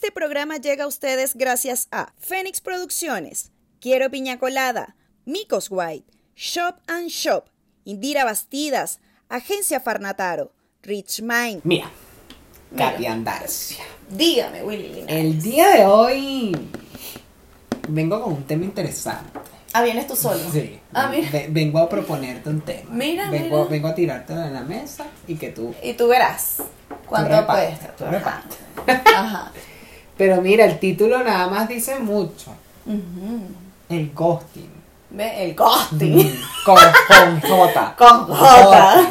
Este 0.00 0.12
programa 0.12 0.58
llega 0.58 0.84
a 0.84 0.86
ustedes 0.86 1.34
gracias 1.34 1.88
a 1.90 2.12
Fénix 2.20 2.60
Producciones, 2.60 3.50
Quiero 3.80 4.08
Piña 4.12 4.38
Colada, 4.38 4.94
Micos 5.24 5.66
White, 5.72 6.06
Shop 6.36 6.76
and 6.86 7.08
Shop, 7.08 7.46
Indira 7.84 8.24
Bastidas, 8.24 9.00
Agencia 9.28 9.80
Farnataro, 9.80 10.52
Rich 10.84 11.20
Mind. 11.22 11.62
Mira, 11.64 11.90
Katy 12.76 13.06
Andarcia. 13.06 13.82
Dígame, 14.08 14.62
Willy 14.62 14.86
Linares. 14.88 15.16
El 15.16 15.42
día 15.42 15.68
de 15.70 15.84
hoy 15.86 16.56
vengo 17.88 18.22
con 18.22 18.34
un 18.34 18.44
tema 18.44 18.66
interesante. 18.66 19.36
Ah, 19.72 19.82
vienes 19.82 20.06
tú 20.06 20.14
solo. 20.14 20.38
Sí. 20.52 20.78
Ah, 20.92 21.08
mira. 21.08 21.28
Ve- 21.32 21.48
Vengo 21.50 21.80
a 21.80 21.88
proponerte 21.88 22.48
un 22.48 22.60
tema. 22.60 22.88
Mira, 22.92 23.28
vengo, 23.30 23.56
mira. 23.64 23.68
vengo 23.68 23.88
a 23.88 23.94
tirarte 23.96 24.32
en 24.32 24.54
la 24.54 24.60
mesa 24.62 25.06
y 25.26 25.34
que 25.34 25.48
tú. 25.50 25.74
Y 25.82 25.94
tú 25.94 26.06
verás 26.06 26.58
cuánto 27.04 27.44
cuesta. 27.48 27.96
tú 27.98 28.04
repartes. 28.04 28.58
Ajá. 28.86 29.50
Pero 30.18 30.42
mira, 30.42 30.64
el 30.64 30.78
título 30.78 31.22
nada 31.22 31.46
más 31.46 31.68
dice 31.68 31.98
mucho. 32.00 32.50
El 33.88 34.12
ghosting. 34.12 34.70
Ve, 35.10 35.44
el 35.44 35.54
ghosting. 35.54 36.38
Con, 36.64 36.76
con 37.06 37.40
J. 37.40 37.94
Con 37.98 38.26
J. 38.26 39.10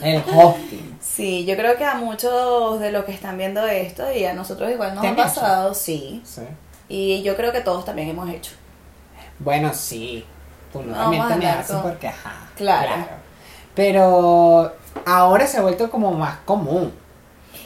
El 0.00 0.22
ghosting. 0.22 0.98
Sí, 1.00 1.44
yo 1.44 1.56
creo 1.56 1.76
que 1.76 1.84
a 1.84 1.94
muchos 1.94 2.78
de 2.80 2.92
los 2.92 3.04
que 3.04 3.12
están 3.12 3.36
viendo 3.36 3.66
esto 3.66 4.12
y 4.12 4.24
a 4.24 4.34
nosotros 4.34 4.70
igual 4.70 4.94
nos 4.94 5.02
¿Te 5.02 5.08
ha 5.08 5.16
pasado, 5.16 5.74
sí. 5.74 6.22
Sí. 6.24 6.42
Y 6.88 7.22
yo 7.22 7.34
creo 7.36 7.52
que 7.52 7.60
todos 7.60 7.84
también 7.84 8.10
hemos 8.10 8.28
hecho. 8.28 8.52
Bueno, 9.38 9.72
sí. 9.74 10.24
Tú 10.72 10.82
no 10.82 10.94
también 10.94 11.28
te 11.28 11.36
me 11.36 11.48
haces 11.48 11.76
porque 11.76 12.08
ajá. 12.08 12.50
Claro. 12.56 12.92
Pero 13.74 14.72
ahora 15.06 15.46
se 15.46 15.58
ha 15.58 15.62
vuelto 15.62 15.90
como 15.90 16.12
más 16.12 16.38
común. 16.44 16.92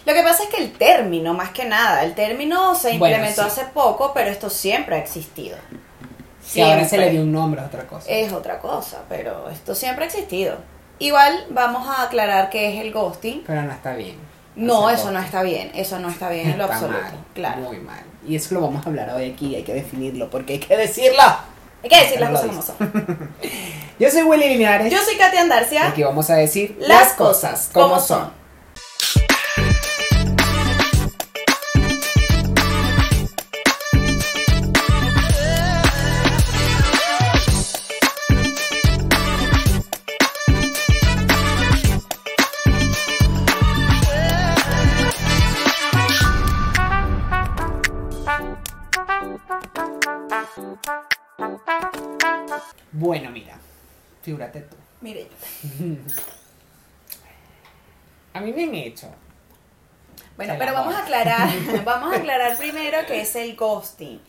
Lo 0.07 0.15
que 0.15 0.23
pasa 0.23 0.45
es 0.45 0.49
que 0.49 0.63
el 0.63 0.73
término, 0.73 1.35
más 1.35 1.51
que 1.51 1.65
nada, 1.65 2.03
el 2.05 2.15
término 2.15 2.75
se 2.75 2.97
Bueno, 2.97 3.17
implementó 3.17 3.43
sí. 3.43 3.49
hace 3.49 3.65
poco, 3.75 4.13
pero 4.15 4.31
esto 4.31 4.49
siempre 4.49 4.95
ha 4.95 4.99
existido. 4.99 5.59
Si 6.43 6.61
ahora 6.61 6.89
se 6.89 6.97
le 6.97 7.11
dio 7.11 7.23
un 7.23 7.33
nombre 7.33 7.61
es 7.61 7.67
otra 7.67 7.87
cosa. 7.87 8.09
Es 8.09 8.33
otra 8.33 8.59
cosa, 8.61 9.03
pero 9.09 9.51
esto 9.51 9.75
siempre 9.75 10.05
ha 10.05 10.07
existido. 10.07 10.57
Igual 11.01 11.47
vamos 11.51 11.89
a 11.89 12.05
aclarar 12.05 12.49
qué 12.51 12.73
es 12.73 12.81
el 12.85 12.93
ghosting. 12.93 13.43
Pero 13.47 13.63
no 13.63 13.73
está 13.73 13.95
bien. 13.95 14.17
No, 14.55 14.89
eso 14.89 15.11
no 15.11 15.19
está 15.19 15.43
bien, 15.43 15.71
eso 15.75 15.99
no 15.99 16.09
está 16.09 16.31
bien 16.31 16.51
en 16.51 16.59
lo 16.59 16.65
Está 16.65 16.77
absoluto. 16.77 17.03
mal, 17.03 17.25
Claro. 17.35 17.61
Muy 17.63 17.79
mal. 17.79 18.03
Y 18.27 18.37
eso 18.37 18.55
lo 18.55 18.61
vamos 18.63 18.87
a 18.87 18.89
hablar 18.89 19.11
hoy 19.11 19.31
aquí, 19.33 19.55
hay 19.55 19.65
que 19.65 19.75
definirlo, 19.75 20.31
porque 20.31 20.55
hay 20.55 20.59
que 20.61 20.77
decirlo. 20.77 21.21
Hay 21.83 21.91
que 21.91 22.01
decir 22.01 22.21
las 22.21 22.31
cosas 22.31 22.47
como 22.47 22.63
son. 22.63 22.77
Yo 23.99 24.11
soy 24.11 24.23
Willy 24.23 24.49
Linares. 24.57 24.91
Yo 24.93 24.99
soy 25.03 25.17
Katia 25.17 25.41
y 25.41 25.43
Andarcia. 25.43 25.89
aquí 25.89 26.03
vamos 26.03 26.31
a 26.31 26.37
decir 26.37 26.77
Las 26.81 27.13
cosas 27.13 27.71
como 27.73 27.99
son. 28.01 28.31
Figúrate 54.27 54.61
tú. 54.63 54.77
Mire 55.01 55.29
yo. 55.31 55.87
A 58.35 58.41
mí 58.41 58.53
me 58.53 58.65
han 58.65 58.75
hecho. 58.75 59.09
Bueno, 60.37 60.57
pero 60.59 60.73
vamos 60.73 60.95
a 60.97 60.99
aclarar, 61.05 61.49
vamos 61.85 62.13
a 62.13 62.17
aclarar 62.17 62.59
primero 62.59 62.99
qué 63.07 63.21
es 63.21 63.37
el 63.37 63.55
ghosting. 63.55 64.21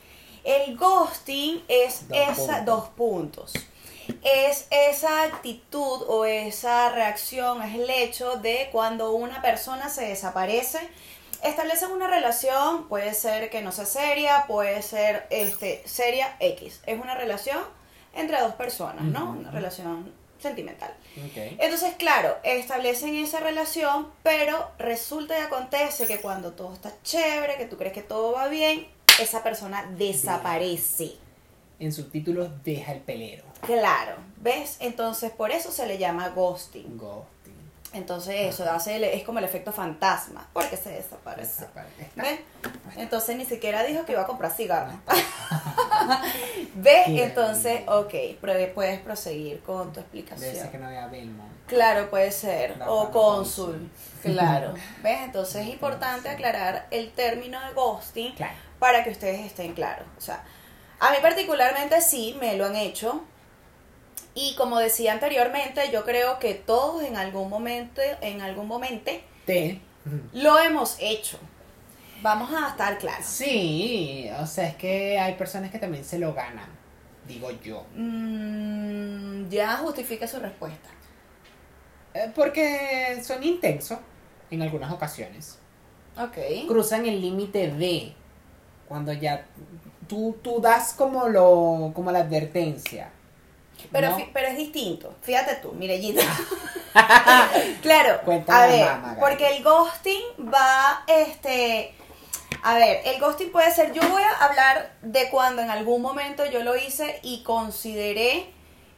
El 0.43 0.77
ghosting 0.77 1.63
es 1.67 2.07
Dos 2.07 2.17
esa 2.17 2.35
puntos. 2.35 2.65
dos 2.65 2.89
puntos. 2.89 3.53
Es 4.23 4.67
esa 4.69 5.23
actitud 5.23 6.03
o 6.07 6.25
esa 6.25 6.89
reacción, 6.91 7.61
es 7.63 7.73
el 7.75 7.89
hecho 7.89 8.37
de 8.37 8.69
cuando 8.71 9.11
una 9.13 9.41
persona 9.41 9.89
se 9.89 10.05
desaparece, 10.07 10.79
establecen 11.43 11.91
una 11.91 12.07
relación, 12.07 12.87
puede 12.87 13.13
ser 13.15 13.49
que 13.49 13.61
no 13.63 13.71
sea 13.71 13.85
seria, 13.85 14.45
puede 14.47 14.81
ser 14.83 15.25
este 15.31 15.81
seria 15.85 16.37
X. 16.39 16.81
Es 16.85 17.01
una 17.01 17.15
relación 17.15 17.59
entre 18.17 18.39
dos 18.41 18.53
personas, 18.55 19.03
¿no? 19.03 19.31
Una 19.31 19.51
relación 19.51 20.11
sentimental. 20.39 20.93
Ok. 21.17 21.55
Entonces, 21.59 21.95
claro, 21.97 22.37
establecen 22.43 23.15
esa 23.15 23.39
relación, 23.39 24.07
pero 24.23 24.71
resulta 24.77 25.37
y 25.37 25.41
acontece 25.41 26.07
que 26.07 26.19
cuando 26.19 26.53
todo 26.53 26.73
está 26.73 26.93
chévere, 27.03 27.57
que 27.57 27.65
tú 27.65 27.77
crees 27.77 27.93
que 27.93 28.03
todo 28.03 28.33
va 28.33 28.47
bien, 28.47 28.87
esa 29.19 29.43
persona 29.43 29.89
desaparece. 29.97 31.13
En 31.79 31.91
subtítulos 31.91 32.49
deja 32.63 32.91
el 32.91 33.01
pelero. 33.01 33.43
Claro, 33.61 34.15
¿ves? 34.37 34.77
Entonces, 34.79 35.31
por 35.31 35.51
eso 35.51 35.71
se 35.71 35.85
le 35.87 35.97
llama 35.97 36.29
ghosting. 36.29 36.97
Ghosting. 36.97 37.36
Entonces, 37.97 38.35
eso 38.53 38.69
hace 38.71 38.95
el- 38.97 39.03
es 39.05 39.23
como 39.23 39.39
el 39.39 39.45
efecto 39.45 39.71
fantasma, 39.71 40.47
porque 40.53 40.77
se 40.77 40.89
desaparece. 40.91 41.65
¿Ves? 42.15 42.39
Entonces, 42.95 43.35
ni 43.35 43.45
siquiera 43.45 43.83
dijo 43.83 44.05
que 44.05 44.13
iba 44.13 44.21
a 44.21 44.27
comprar 44.27 44.51
cigarros. 44.51 44.93
¿Ves? 46.75 47.07
Entonces, 47.07 47.81
ok, 47.87 48.13
puedes 48.73 48.99
proseguir 49.01 49.61
con 49.61 49.87
tu 49.93 49.99
Debe 49.99 50.19
explicación. 50.19 50.55
ser 50.55 50.71
que 50.71 50.77
no 50.77 50.89
vea 50.89 51.07
Belmont. 51.07 51.51
Claro, 51.67 52.09
puede 52.09 52.31
ser. 52.31 52.77
La 52.77 52.89
o 52.89 53.11
cónsul. 53.11 53.89
Claro. 54.21 54.73
¿Ves? 55.03 55.19
Entonces 55.23 55.63
es 55.63 55.67
importante 55.73 56.29
aclarar 56.29 56.87
el 56.91 57.11
término 57.11 57.59
de 57.67 57.73
ghosting 57.73 58.33
Claro. 58.35 58.53
para 58.79 59.03
que 59.03 59.09
ustedes 59.11 59.41
estén 59.45 59.73
claros. 59.73 60.05
O 60.17 60.21
sea, 60.21 60.43
a 60.99 61.11
mí 61.11 61.17
particularmente 61.21 61.99
sí 62.01 62.37
me 62.39 62.55
lo 62.55 62.65
han 62.65 62.75
hecho. 62.75 63.23
Y 64.39 64.53
como 64.53 64.77
decía 64.77 65.13
anteriormente, 65.13 65.81
yo 65.91 66.05
creo 66.05 66.37
que 66.37 66.53
todos 66.53 67.01
en 67.01 67.17
algún 67.17 67.49
momento, 67.49 68.01
en 68.21 68.41
algún 68.41 68.67
momento, 68.67 69.11
Te. 69.47 69.81
lo 70.31 70.59
hemos 70.59 70.95
hecho. 70.99 71.39
Vamos 72.21 72.51
a 72.53 72.69
estar 72.69 72.99
claros. 72.99 73.25
Sí, 73.25 74.29
o 74.39 74.45
sea, 74.45 74.67
es 74.67 74.75
que 74.75 75.17
hay 75.17 75.33
personas 75.33 75.71
que 75.71 75.79
también 75.79 76.05
se 76.05 76.19
lo 76.19 76.35
ganan, 76.35 76.69
digo 77.27 77.49
yo. 77.63 77.83
Mm, 77.95 79.49
ya 79.49 79.77
justifica 79.77 80.27
su 80.27 80.39
respuesta. 80.39 80.89
Eh, 82.13 82.31
Porque 82.35 83.19
son 83.23 83.43
intensos 83.43 83.97
en 84.51 84.61
algunas 84.61 84.91
ocasiones. 84.91 85.57
Ok. 86.15 86.67
Cruzan 86.67 87.07
el 87.07 87.19
límite 87.19 87.71
de 87.71 88.13
cuando 88.87 89.13
ya 89.13 89.47
tú, 90.07 90.37
tú 90.43 90.61
das 90.61 90.93
como 90.93 91.27
lo 91.27 91.91
como 91.95 92.11
la 92.11 92.19
advertencia. 92.19 93.09
Pero, 93.91 94.17
pero 94.33 94.47
es 94.47 94.57
distinto. 94.57 95.13
Fíjate 95.21 95.55
tú, 95.55 95.71
Mirellita. 95.73 96.21
claro, 97.81 98.21
Cuéntame, 98.25 98.59
a 98.59 98.67
ver, 98.67 98.85
mamá, 99.01 99.17
porque 99.19 99.55
el 99.57 99.63
ghosting 99.63 100.23
va, 100.53 101.03
este, 101.07 101.93
a 102.63 102.75
ver, 102.75 103.01
el 103.05 103.19
ghosting 103.19 103.51
puede 103.51 103.71
ser, 103.71 103.93
yo 103.93 104.01
voy 104.09 104.21
a 104.23 104.45
hablar 104.45 104.93
de 105.01 105.29
cuando 105.29 105.61
en 105.61 105.69
algún 105.69 106.01
momento 106.01 106.45
yo 106.45 106.63
lo 106.63 106.75
hice 106.75 107.19
y 107.23 107.43
consideré 107.43 108.49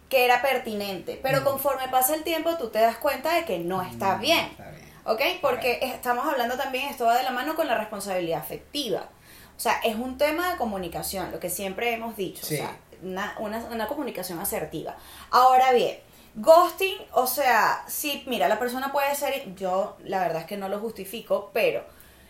que 0.10 0.26
era 0.26 0.42
pertinente, 0.42 1.20
pero 1.22 1.42
Mm. 1.42 1.44
conforme 1.44 1.88
pasa 1.90 2.16
el 2.16 2.24
tiempo 2.24 2.56
tú 2.58 2.70
te 2.70 2.80
das 2.80 2.98
cuenta 2.98 3.34
de 3.36 3.46
que 3.46 3.60
no 3.60 3.82
está 3.82 4.16
Mm, 4.18 4.22
bien. 4.22 4.40
Está 4.46 4.70
bien. 4.72 4.90
¿Ok? 5.06 5.22
Porque 5.42 5.80
estamos 5.82 6.26
hablando 6.28 6.56
también, 6.58 6.88
esto 6.90 7.06
va 7.06 7.16
de 7.18 7.24
la 7.24 7.32
mano 7.32 7.56
con 7.56 7.68
la 7.68 7.76
responsabilidad 7.78 8.40
afectiva. 8.40 9.10
O 9.56 9.60
sea, 9.60 9.80
es 9.84 9.96
un 9.96 10.18
tema 10.18 10.52
de 10.52 10.58
comunicación, 10.58 11.32
lo 11.32 11.40
que 11.40 11.50
siempre 11.50 11.94
hemos 11.94 12.16
dicho. 12.16 12.46
Sí. 12.46 12.56
O 12.56 12.58
sea, 12.58 12.76
una, 13.02 13.36
una, 13.38 13.88
comunicación 13.88 14.40
asertiva. 14.40 14.96
Ahora 15.32 15.72
bien, 15.72 16.00
ghosting, 16.36 16.98
o 17.14 17.28
sea, 17.28 17.84
sí, 17.88 18.24
mira, 18.28 18.48
la 18.48 18.60
persona 18.60 18.92
puede 18.92 19.14
ser, 19.16 19.56
yo 19.56 19.98
la 20.04 20.20
verdad 20.20 20.42
es 20.42 20.48
que 20.48 20.58
no 20.58 20.70
lo 20.70 20.80
justifico, 20.80 21.52
pero 21.54 21.84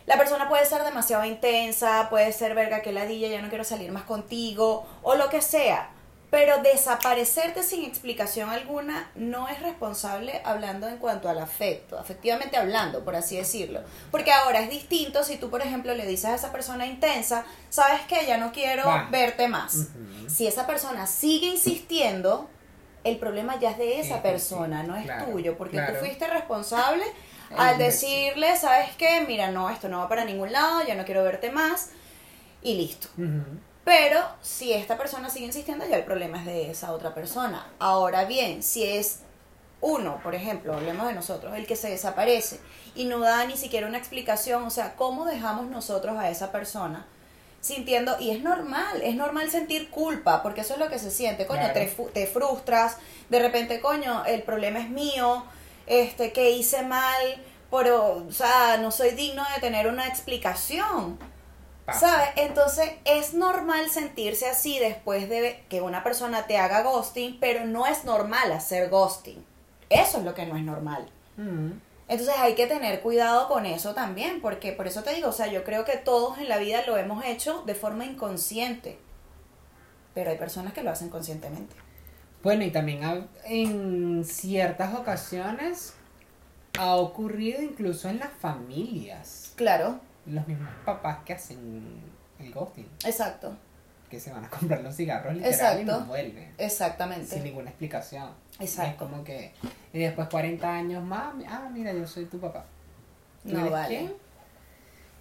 la 0.06 0.16
persona 0.16 0.48
puede 0.48 0.66
ser 0.66 0.82
demasiado 0.82 1.24
intensa, 1.24 2.08
puede 2.10 2.32
ser 2.32 2.54
verga 2.54 2.82
que 2.82 2.92
ladilla, 2.92 3.28
ya 3.28 3.42
no 3.42 3.48
quiero 3.48 3.64
salir 3.64 3.92
más 3.92 4.04
contigo, 4.04 4.86
o 5.02 5.14
lo 5.14 5.28
que 5.28 5.42
sea. 5.42 5.90
Pero 6.30 6.62
desaparecerte 6.62 7.64
sin 7.64 7.84
explicación 7.84 8.50
alguna 8.50 9.10
no 9.16 9.48
es 9.48 9.60
responsable 9.62 10.40
hablando 10.44 10.86
en 10.86 10.98
cuanto 10.98 11.28
al 11.28 11.40
afecto, 11.40 11.98
afectivamente 11.98 12.56
hablando, 12.56 13.04
por 13.04 13.16
así 13.16 13.36
decirlo. 13.36 13.80
Porque 14.12 14.30
ahora 14.32 14.60
es 14.60 14.70
distinto 14.70 15.24
si 15.24 15.38
tú, 15.38 15.50
por 15.50 15.60
ejemplo, 15.60 15.92
le 15.94 16.06
dices 16.06 16.26
a 16.26 16.34
esa 16.36 16.52
persona 16.52 16.86
intensa, 16.86 17.44
sabes 17.68 18.02
que 18.02 18.26
ya 18.26 18.38
no 18.38 18.52
quiero 18.52 18.84
verte 19.10 19.48
más. 19.48 19.88
Si 20.28 20.46
esa 20.46 20.68
persona 20.68 21.08
sigue 21.08 21.48
insistiendo, 21.48 22.48
el 23.02 23.16
problema 23.16 23.58
ya 23.58 23.72
es 23.72 23.78
de 23.78 23.98
esa 24.00 24.16
Sí, 24.16 24.20
persona, 24.22 24.82
sí, 24.82 24.86
no 24.88 24.96
es 24.96 25.04
claro, 25.06 25.32
tuyo, 25.32 25.56
porque 25.56 25.78
claro. 25.78 25.94
tú 25.94 26.00
fuiste 26.00 26.28
responsable 26.28 27.02
al 27.56 27.76
decirle, 27.78 28.56
sabes 28.56 28.90
qué, 28.96 29.24
mira, 29.26 29.50
no, 29.50 29.68
esto 29.68 29.88
no 29.88 29.98
va 29.98 30.08
para 30.08 30.24
ningún 30.24 30.52
lado, 30.52 30.86
ya 30.86 30.94
no 30.94 31.04
quiero 31.04 31.24
verte 31.24 31.50
más, 31.50 31.90
y 32.62 32.74
listo. 32.74 33.08
Pero 33.90 34.20
si 34.40 34.72
esta 34.72 34.96
persona 34.96 35.30
sigue 35.30 35.46
insistiendo, 35.46 35.84
ya 35.84 35.96
el 35.96 36.04
problema 36.04 36.38
es 36.38 36.44
de 36.46 36.70
esa 36.70 36.92
otra 36.92 37.12
persona. 37.12 37.66
Ahora 37.80 38.24
bien, 38.24 38.62
si 38.62 38.84
es 38.84 39.22
uno, 39.80 40.20
por 40.22 40.36
ejemplo, 40.36 40.74
hablemos 40.74 41.08
de 41.08 41.12
nosotros, 41.12 41.56
el 41.56 41.66
que 41.66 41.74
se 41.74 41.90
desaparece 41.90 42.60
y 42.94 43.06
no 43.06 43.18
da 43.18 43.44
ni 43.46 43.56
siquiera 43.56 43.88
una 43.88 43.98
explicación, 43.98 44.62
o 44.62 44.70
sea, 44.70 44.94
¿cómo 44.94 45.24
dejamos 45.24 45.66
nosotros 45.66 46.16
a 46.16 46.30
esa 46.30 46.52
persona? 46.52 47.04
sintiendo, 47.60 48.16
y 48.20 48.30
es 48.30 48.42
normal, 48.42 49.02
es 49.02 49.16
normal 49.16 49.50
sentir 49.50 49.90
culpa, 49.90 50.42
porque 50.42 50.60
eso 50.62 50.74
es 50.74 50.80
lo 50.80 50.88
que 50.88 50.98
se 51.00 51.10
siente, 51.10 51.46
coño, 51.46 51.60
Claro. 51.60 51.74
te, 51.74 51.86
te 52.14 52.26
frustras, 52.26 52.96
de 53.28 53.38
repente, 53.38 53.80
coño, 53.80 54.24
el 54.24 54.44
problema 54.44 54.78
es 54.78 54.88
mío, 54.88 55.44
este, 55.86 56.32
que 56.32 56.52
hice 56.52 56.82
mal, 56.82 57.44
pero, 57.70 58.24
o 58.28 58.32
sea, 58.32 58.78
no 58.78 58.90
soy 58.90 59.10
digno 59.10 59.44
de 59.54 59.60
tener 59.60 59.88
una 59.88 60.06
explicación, 60.06 61.18
Pasa. 61.92 62.00
¿sabes? 62.00 62.28
Entonces, 62.36 62.90
es 63.04 63.34
normal 63.34 63.90
sentirse 63.90 64.48
así 64.48 64.78
después 64.78 65.28
de 65.28 65.62
que 65.68 65.80
una 65.80 66.02
persona 66.02 66.46
te 66.46 66.56
haga 66.58 66.82
ghosting, 66.82 67.38
pero 67.40 67.64
no 67.64 67.86
es 67.86 68.04
normal 68.04 68.52
hacer 68.52 68.88
ghosting, 68.88 69.44
eso 69.88 70.18
es 70.18 70.24
lo 70.24 70.34
que 70.34 70.46
no 70.46 70.56
es 70.56 70.62
normal. 70.62 71.08
Mm. 71.36 71.72
Entonces 72.08 72.34
hay 72.38 72.56
que 72.56 72.66
tener 72.66 73.02
cuidado 73.02 73.46
con 73.46 73.66
eso 73.66 73.94
también, 73.94 74.40
porque 74.40 74.72
por 74.72 74.88
eso 74.88 75.04
te 75.04 75.14
digo, 75.14 75.28
o 75.28 75.32
sea, 75.32 75.46
yo 75.46 75.62
creo 75.62 75.84
que 75.84 75.96
todos 75.96 76.38
en 76.38 76.48
la 76.48 76.58
vida 76.58 76.82
lo 76.84 76.96
hemos 76.96 77.24
hecho 77.24 77.62
de 77.66 77.76
forma 77.76 78.04
inconsciente, 78.04 78.98
pero 80.12 80.30
hay 80.30 80.36
personas 80.36 80.72
que 80.72 80.82
lo 80.82 80.90
hacen 80.90 81.08
conscientemente. 81.08 81.76
Bueno, 82.42 82.64
y 82.64 82.72
también 82.72 83.28
en 83.44 84.24
ciertas 84.24 84.94
ocasiones 84.94 85.94
ha 86.78 86.96
ocurrido 86.96 87.62
incluso 87.62 88.08
en 88.08 88.18
las 88.18 88.32
familias. 88.32 89.52
Claro, 89.54 90.00
Los 90.26 90.46
mismos 90.46 90.68
papás 90.84 91.18
que 91.24 91.32
hacen 91.32 92.02
el 92.38 92.52
ghosting, 92.52 92.86
exacto, 93.04 93.56
que 94.08 94.18
se 94.20 94.32
van 94.32 94.44
a 94.44 94.50
comprar 94.50 94.82
los 94.82 94.96
cigarros 94.96 95.34
literal 95.34 95.80
y 95.80 95.84
no 95.84 96.00
vuelven. 96.04 96.52
Sin 96.56 96.64
exactamente. 96.66 97.40
ninguna 97.40 97.70
explicación. 97.70 98.30
Exacto. 98.58 98.90
Es 98.90 98.96
como 99.10 99.24
que. 99.24 99.52
Y 99.92 100.00
después 100.00 100.28
40 100.28 100.68
años 100.72 101.02
más. 101.04 101.34
Ah, 101.48 101.70
mira, 101.72 101.92
yo 101.92 102.06
soy 102.06 102.26
tu 102.26 102.38
papá. 102.38 102.64
¿Tú 103.42 103.56
No 103.56 103.70
vale. 103.70 103.88
quién? 103.88 104.12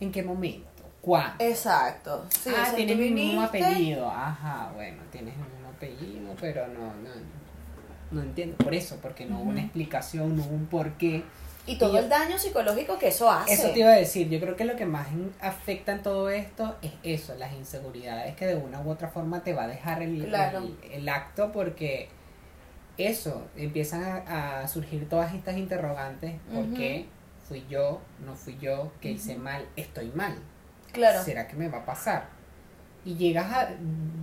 ¿En 0.02 0.12
qué 0.12 0.24
momento? 0.24 0.68
¿Cuándo? 1.02 1.44
Exacto. 1.44 2.26
Sí, 2.30 2.50
ah, 2.56 2.72
tienes 2.76 2.98
mi 2.98 3.12
mismo 3.12 3.42
apellido. 3.42 4.10
Ajá, 4.10 4.72
bueno, 4.74 5.02
tienes 5.12 5.34
el 5.36 5.54
mismo 5.54 5.70
apellido, 5.70 6.36
pero 6.42 6.68
no, 6.68 6.94
no, 6.96 7.10
no 8.12 8.22
entiendo. 8.22 8.58
Por 8.58 8.74
eso, 8.74 8.98
porque 9.02 9.26
no 9.26 9.40
hubo 9.40 9.50
una 9.50 9.62
explicación, 9.62 10.36
no 10.36 10.44
hubo 10.44 10.56
un 10.56 10.66
porqué. 10.66 11.24
Y 11.70 11.78
todo 11.78 11.92
Y 11.92 11.94
yo- 11.94 12.00
el 12.00 12.10
daño 12.10 12.38
psicológico 12.38 12.98
que 12.98 13.10
eso 13.10 13.30
hace. 13.32 13.54
Eso 13.54 13.70
te 13.72 13.80
iba 13.80 13.90
a 13.90 13.96
decir, 13.96 14.28
yo 14.30 14.40
creo 14.40 14.56
que 14.56 14.66
lo 14.66 14.76
que 14.76 14.86
más 14.86 15.08
afecta 15.40 15.92
en 15.92 16.02
todo 16.02 16.30
esto 16.30 16.76
es 16.82 16.92
eso, 17.04 17.36
las 17.36 17.54
inseguridades 17.54 18.36
que 18.36 18.48
de 18.48 18.56
una 18.56 18.82
u 18.82 18.90
otra 18.90 19.08
forma 19.10 19.44
te 19.44 19.54
va 19.54 19.64
a 19.64 19.68
dejar 19.68 20.02
el, 20.02 20.26
Claro. 20.26 20.60
el, 20.60 20.78
el 20.92 21.10
acto 21.10 21.52
porque 21.52 22.10
eso, 22.98 23.48
empiezan 23.56 24.04
a, 24.04 24.62
a 24.62 24.68
surgir 24.68 25.08
todas 25.08 25.34
estas 25.34 25.58
interrogantes, 25.58 26.34
¿por 26.54 26.66
qué 26.74 27.06
fui 27.48 27.66
yo, 27.70 28.02
no 28.26 28.36
fui 28.36 28.58
yo, 28.60 28.92
qué 29.00 29.12
hice 29.12 29.36
mal, 29.36 29.66
estoy 29.76 30.12
mal? 30.14 30.36
Claro. 30.92 31.24
¿Será 31.24 31.48
que 31.48 31.56
me 31.56 31.70
va 31.70 31.80
a 31.80 31.86
pasar? 31.86 32.26
Y 33.06 33.16
llegas 33.16 33.54
a 33.54 33.70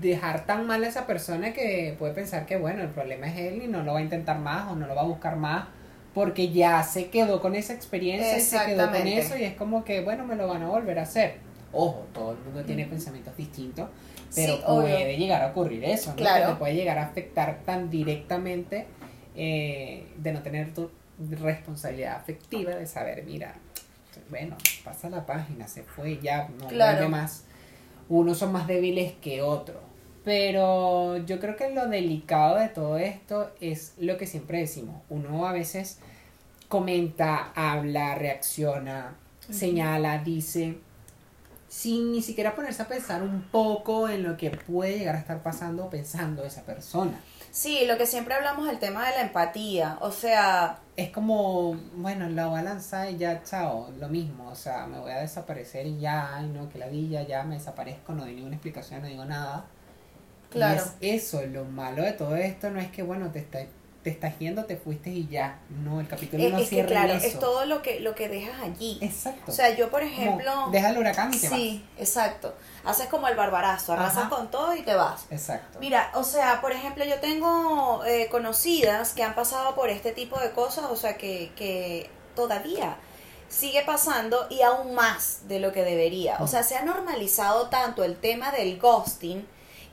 dejar 0.00 0.44
tan 0.46 0.66
mal 0.66 0.84
a 0.84 0.88
esa 0.88 1.06
persona 1.06 1.52
que 1.54 1.94
puede 1.98 2.12
pensar 2.12 2.44
que 2.44 2.56
bueno, 2.58 2.82
el 2.82 2.90
problema 2.90 3.28
es 3.28 3.36
él 3.38 3.62
y 3.62 3.68
no 3.68 3.82
lo 3.82 3.94
va 3.94 4.00
a 4.00 4.02
intentar 4.02 4.38
más 4.38 4.70
o 4.70 4.76
no 4.76 4.86
lo 4.86 4.94
va 4.94 5.00
a 5.02 5.06
buscar 5.06 5.36
más 5.36 5.68
porque 6.16 6.48
ya 6.50 6.82
se 6.82 7.10
quedó 7.10 7.42
con 7.42 7.54
esa 7.54 7.74
experiencia 7.74 8.40
se 8.40 8.66
quedó 8.72 8.90
con 8.90 9.06
eso 9.06 9.36
y 9.36 9.44
es 9.44 9.54
como 9.54 9.84
que 9.84 10.00
bueno, 10.00 10.24
me 10.24 10.34
lo 10.34 10.48
van 10.48 10.62
a 10.62 10.68
volver 10.68 10.98
a 10.98 11.02
hacer. 11.02 11.34
Ojo, 11.74 12.06
todo 12.14 12.32
el 12.32 12.38
mundo 12.38 12.64
tiene 12.64 12.86
pensamientos 12.86 13.36
distintos, 13.36 13.90
pero 14.34 14.54
Sí, 14.56 14.62
obvio. 14.64 14.94
puede 14.96 15.16
llegar 15.18 15.42
a 15.42 15.48
ocurrir 15.48 15.84
eso, 15.84 16.10
¿no? 16.10 16.16
Claro. 16.16 16.46
Que 16.46 16.52
te 16.52 16.58
puede 16.58 16.74
llegar 16.74 16.96
a 16.96 17.04
afectar 17.04 17.58
tan 17.66 17.90
directamente 17.90 18.86
eh, 19.34 20.06
de 20.16 20.32
no 20.32 20.40
tener 20.42 20.72
tu 20.72 20.90
responsabilidad 21.38 22.16
afectiva 22.16 22.70
de 22.74 22.86
saber, 22.86 23.22
mira, 23.26 23.54
bueno, 24.30 24.56
pasa 24.84 25.10
la 25.10 25.26
página, 25.26 25.68
se 25.68 25.82
fue, 25.82 26.18
ya 26.22 26.48
no 26.58 26.68
Claro. 26.68 26.96
vuelve 26.96 27.08
más. 27.10 27.44
Unos 28.08 28.38
son 28.38 28.52
más 28.52 28.66
débiles 28.66 29.12
que 29.20 29.42
otros. 29.42 29.76
Pero 30.26 31.18
yo 31.18 31.38
creo 31.38 31.54
que 31.54 31.70
lo 31.70 31.86
delicado 31.86 32.56
de 32.56 32.68
todo 32.68 32.98
esto 32.98 33.52
es 33.60 33.92
lo 33.96 34.16
que 34.18 34.26
siempre 34.26 34.58
decimos. 34.58 35.00
Uno 35.08 35.46
a 35.46 35.52
veces 35.52 36.00
comenta, 36.68 37.52
habla, 37.54 38.16
reacciona, 38.16 39.16
señala, 39.48 40.18
dice, 40.18 40.78
sin 41.68 42.10
ni 42.10 42.22
siquiera 42.22 42.56
ponerse 42.56 42.82
a 42.82 42.88
pensar 42.88 43.22
un 43.22 43.42
poco 43.42 44.08
en 44.08 44.24
lo 44.24 44.36
que 44.36 44.50
puede 44.50 44.98
llegar 44.98 45.14
a 45.14 45.20
estar 45.20 45.44
pasando 45.44 45.84
o 45.84 45.90
pensando 45.90 46.42
esa 46.42 46.64
persona. 46.64 47.20
Sí, 47.52 47.84
lo 47.86 47.96
que 47.96 48.06
siempre 48.06 48.34
hablamos 48.34 48.68
el 48.68 48.80
tema 48.80 49.06
de 49.08 49.14
la 49.14 49.20
empatía, 49.22 49.96
o 50.00 50.10
sea, 50.10 50.80
Es 50.96 51.10
como, 51.10 51.74
bueno, 51.94 52.28
la 52.30 52.48
voy 52.48 52.58
a 52.58 52.62
lanzar 52.62 53.10
y 53.10 53.16
ya, 53.18 53.44
chao, 53.44 53.92
lo 54.00 54.08
mismo, 54.08 54.48
o 54.50 54.56
sea, 54.56 54.86
me 54.88 54.98
voy 54.98 55.12
a 55.12 55.18
desaparecer 55.20 55.86
y 55.86 56.00
ya, 56.00 56.34
ay 56.34 56.48
no, 56.48 56.68
que 56.68 56.78
la 56.78 56.88
villa, 56.88 57.22
ya 57.22 57.44
me 57.44 57.54
desaparezco, 57.54 58.12
no 58.12 58.22
doy 58.24 58.34
ninguna 58.34 58.56
explicación, 58.56 59.02
no 59.02 59.08
digo 59.08 59.24
nada. 59.24 59.66
Claro. 60.50 60.82
Y 61.00 61.10
es 61.10 61.24
eso, 61.24 61.42
lo 61.46 61.64
malo 61.64 62.02
de 62.02 62.12
todo 62.12 62.36
esto 62.36 62.70
no 62.70 62.80
es 62.80 62.90
que, 62.90 63.02
bueno, 63.02 63.30
te, 63.30 63.40
está, 63.40 63.58
te 64.02 64.10
estás 64.10 64.38
yendo, 64.38 64.64
te 64.64 64.76
fuiste 64.76 65.10
y 65.10 65.26
ya, 65.26 65.58
no, 65.68 66.00
el 66.00 66.06
capítulo 66.06 66.42
es, 66.44 66.52
no 66.52 66.58
es 66.58 66.64
que 66.64 66.68
cierra 66.68 66.88
en 66.88 66.94
claro, 66.94 67.12
eso. 67.14 67.26
es 67.26 67.38
todo 67.40 67.64
lo 67.66 67.82
que, 67.82 67.98
lo 68.00 68.14
que 68.14 68.28
dejas 68.28 68.62
allí. 68.62 68.98
Exacto. 69.02 69.50
O 69.50 69.52
sea, 69.52 69.74
yo 69.74 69.90
por 69.90 70.00
Como, 70.02 70.12
ejemplo... 70.12 70.68
deja 70.70 70.90
el 70.90 70.98
huracán 70.98 71.34
y 71.34 71.38
te 71.38 71.48
Sí, 71.48 71.84
exacto. 71.98 72.54
Haces 72.84 73.08
como 73.08 73.26
el 73.26 73.34
barbarazo, 73.36 73.94
arrasas 73.94 74.18
Ajá. 74.18 74.28
con 74.28 74.50
todo 74.50 74.76
y 74.76 74.82
te 74.82 74.94
vas. 74.94 75.22
vas. 75.22 75.26
Exacto. 75.32 75.78
Mira, 75.80 76.10
o 76.14 76.22
sea, 76.22 76.60
por 76.60 76.70
ejemplo, 76.70 77.04
yo 77.04 77.18
tengo 77.18 78.04
eh, 78.04 78.28
conocidas 78.30 79.12
que 79.12 79.24
han 79.24 79.34
pasado 79.34 79.74
por 79.74 79.90
este 79.90 80.12
tipo 80.12 80.38
de 80.38 80.52
cosas, 80.52 80.84
o 80.88 80.94
sea, 80.96 81.16
que, 81.16 81.50
que 81.56 82.08
todavía 82.36 82.96
sigue 83.48 83.82
pasando 83.84 84.46
y 84.50 84.62
aún 84.62 84.94
más 84.94 85.48
de 85.48 85.60
lo 85.60 85.72
que 85.72 85.82
debería. 85.82 86.36
O 86.40 86.46
sea, 86.46 86.62
se 86.62 86.76
ha 86.76 86.84
normalizado 86.84 87.68
tanto 87.68 88.04
el 88.04 88.16
tema 88.16 88.52
del 88.52 88.78
ghosting 88.78 89.46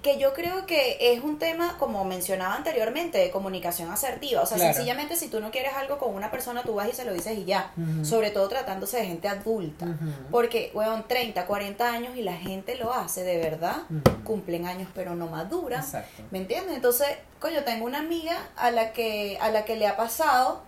que 0.03 0.19
yo 0.19 0.33
creo 0.33 0.65
que 0.67 0.97
es 0.99 1.23
un 1.23 1.39
tema, 1.39 1.77
como 1.79 2.03
mencionaba 2.05 2.53
anteriormente, 2.55 3.17
de 3.17 3.31
comunicación 3.31 3.89
asertiva. 3.89 4.41
O 4.41 4.45
sea, 4.45 4.57
Claro. 4.57 4.73
sencillamente 4.73 5.15
si 5.15 5.29
tú 5.29 5.39
no 5.39 5.49
quieres 5.49 5.73
algo 5.73 5.97
con 5.97 6.13
una 6.13 6.29
persona, 6.29 6.61
tú 6.61 6.75
vas 6.75 6.89
y 6.89 6.91
se 6.93 7.05
lo 7.05 7.13
dices 7.13 7.37
y 7.37 7.45
ya. 7.45 7.71
Sobre 8.03 8.29
todo 8.29 8.47
tratándose 8.49 8.97
de 8.97 9.05
gente 9.07 9.27
adulta. 9.29 9.87
Porque, 10.29 10.69
weón, 10.75 11.07
30, 11.07 11.45
40 11.47 11.89
años 11.89 12.15
y 12.17 12.21
la 12.21 12.33
gente 12.35 12.75
lo 12.75 12.93
hace 12.93 13.23
de 13.23 13.37
verdad. 13.37 13.77
Cumplen 14.25 14.67
años 14.67 14.89
pero 14.93 15.15
no 15.15 15.27
maduran. 15.27 15.81
Exacto. 15.81 16.21
¿Me 16.31 16.37
entiendes? 16.39 16.75
Entonces, 16.75 17.07
coño, 17.39 17.63
tengo 17.63 17.85
una 17.85 17.99
amiga 17.99 18.37
a 18.57 18.69
la 18.71 18.91
que, 18.91 19.37
a 19.41 19.49
la 19.49 19.63
que 19.65 19.77
le 19.77 19.87
ha 19.87 19.95
pasado. 19.95 20.61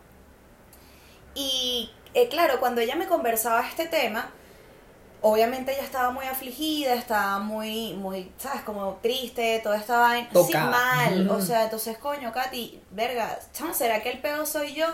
Y 1.33 1.91
eh, 2.13 2.29
claro, 2.29 2.59
cuando 2.61 2.79
ella 2.81 2.95
me 2.95 3.07
conversaba 3.07 3.67
este 3.67 3.85
tema, 3.85 4.31
obviamente 5.27 5.73
ella 5.73 5.81
estaba 5.81 6.11
muy 6.11 6.25
afligida, 6.25 6.93
estaba 6.93 7.39
muy, 7.39 7.93
muy, 7.93 8.31
¿sabes? 8.37 8.61
Como 8.61 8.99
triste, 9.01 9.59
toda 9.63 9.77
esta 9.77 9.97
vaina. 9.97 10.29
Sí, 10.45 10.53
mal. 10.53 11.27
O 11.31 11.41
sea, 11.41 11.63
entonces, 11.63 11.97
coño, 11.97 12.31
Katy, 12.31 12.79
verga, 12.91 13.39
¿será 13.73 14.03
que 14.03 14.11
el 14.11 14.19
pedo 14.19 14.45
soy 14.45 14.75
yo? 14.75 14.85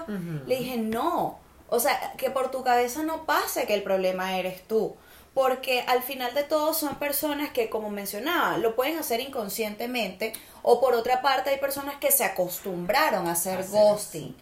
Le 0.47 0.55
dije, 0.59 0.77
no. 0.77 1.37
O 1.67 1.81
sea, 1.81 2.13
que 2.17 2.29
por 2.29 2.49
tu 2.49 2.63
cabeza 2.63 3.03
no 3.03 3.25
pase 3.25 3.67
que 3.67 3.73
el 3.73 3.83
problema 3.83 4.37
eres 4.37 4.65
tú. 4.65 4.95
Porque 5.33 5.83
al 5.85 6.01
final 6.01 6.33
de 6.33 6.43
todo 6.43 6.73
son 6.73 6.95
personas 6.95 7.51
que, 7.51 7.69
como 7.69 7.89
mencionaba, 7.89 8.57
lo 8.57 8.73
pueden 8.73 8.97
hacer 8.97 9.19
inconscientemente. 9.19 10.31
O 10.61 10.79
por 10.79 10.93
otra 10.93 11.21
parte, 11.21 11.49
hay 11.49 11.57
personas 11.57 11.95
que 11.97 12.09
se 12.09 12.23
acostumbraron 12.23 13.27
a 13.27 13.33
hacer 13.33 13.59
Hacer 13.59 13.71
ghosting. 13.71 14.35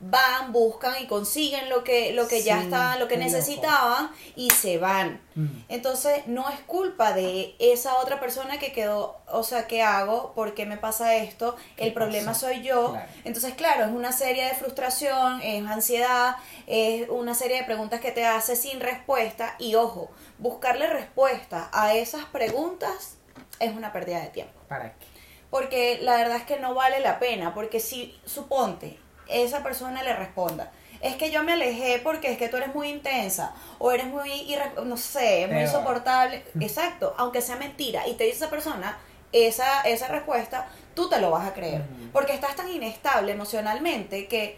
Van, 0.00 0.52
buscan 0.52 0.94
y 1.02 1.06
consiguen 1.06 1.68
lo 1.70 1.84
que, 1.84 2.12
lo 2.12 2.28
que 2.28 2.42
ya 2.42 2.62
estaban, 2.62 2.98
lo 2.98 3.08
que 3.08 3.16
loco. 3.16 3.24
necesitaban 3.24 4.10
y 4.36 4.50
se 4.50 4.78
van. 4.78 5.20
Ujú. 5.36 5.48
Entonces, 5.68 6.26
no 6.26 6.48
es 6.50 6.60
culpa 6.60 7.12
de 7.12 7.54
esa 7.58 7.96
otra 7.96 8.20
persona 8.20 8.58
que 8.58 8.72
quedó, 8.72 9.20
o 9.30 9.42
sea, 9.42 9.66
¿qué 9.66 9.82
hago? 9.82 10.32
¿Por 10.34 10.54
qué 10.54 10.66
me 10.66 10.76
pasa 10.76 11.16
esto? 11.16 11.56
¿Qué 11.76 11.86
El 11.86 11.92
problema 11.94 12.34
soy 12.34 12.62
yo. 12.62 12.92
Claro. 12.92 13.08
Entonces, 13.24 13.54
claro, 13.54 13.84
es 13.84 13.90
una 13.90 14.12
serie 14.12 14.44
de 14.44 14.54
frustración, 14.54 15.40
es 15.42 15.66
ansiedad, 15.66 16.36
es 16.66 17.08
una 17.08 17.34
serie 17.34 17.58
de 17.58 17.64
preguntas 17.64 18.00
que 18.00 18.12
te 18.12 18.24
hace 18.26 18.56
sin 18.56 18.80
respuesta. 18.80 19.54
Y 19.58 19.74
ojo, 19.74 20.10
buscarle 20.38 20.86
respuesta 20.88 21.70
a 21.72 21.94
esas 21.94 22.24
preguntas 22.26 23.16
es 23.60 23.74
una 23.74 23.92
pérdida 23.92 24.20
de 24.20 24.28
tiempo. 24.28 24.60
¿Para 24.68 24.92
qué? 24.92 25.06
Porque 25.50 25.98
la 26.02 26.16
verdad 26.16 26.38
es 26.38 26.42
que 26.42 26.58
no 26.58 26.74
vale 26.74 26.98
la 27.00 27.20
pena, 27.20 27.54
porque 27.54 27.78
si, 27.78 28.18
suponte, 28.24 28.98
esa 29.28 29.62
persona 29.62 30.02
le 30.02 30.14
responda, 30.14 30.70
es 31.00 31.16
que 31.16 31.30
yo 31.30 31.42
me 31.42 31.52
alejé 31.52 32.00
porque 32.02 32.32
es 32.32 32.38
que 32.38 32.48
tú 32.48 32.56
eres 32.56 32.74
muy 32.74 32.88
intensa, 32.88 33.52
o 33.78 33.92
eres 33.92 34.06
muy, 34.06 34.56
no 34.84 34.96
sé, 34.96 35.46
muy 35.50 35.62
insoportable, 35.62 36.42
exacto, 36.60 37.14
aunque 37.18 37.40
sea 37.40 37.56
mentira, 37.56 38.06
y 38.08 38.14
te 38.14 38.24
dice 38.24 38.36
esa 38.36 38.50
persona 38.50 38.98
esa, 39.32 39.80
esa 39.82 40.08
respuesta, 40.08 40.68
tú 40.94 41.08
te 41.08 41.20
lo 41.20 41.30
vas 41.30 41.46
a 41.46 41.52
creer, 41.52 41.82
porque 42.12 42.32
estás 42.32 42.54
tan 42.54 42.68
inestable 42.70 43.32
emocionalmente 43.32 44.28
que, 44.28 44.56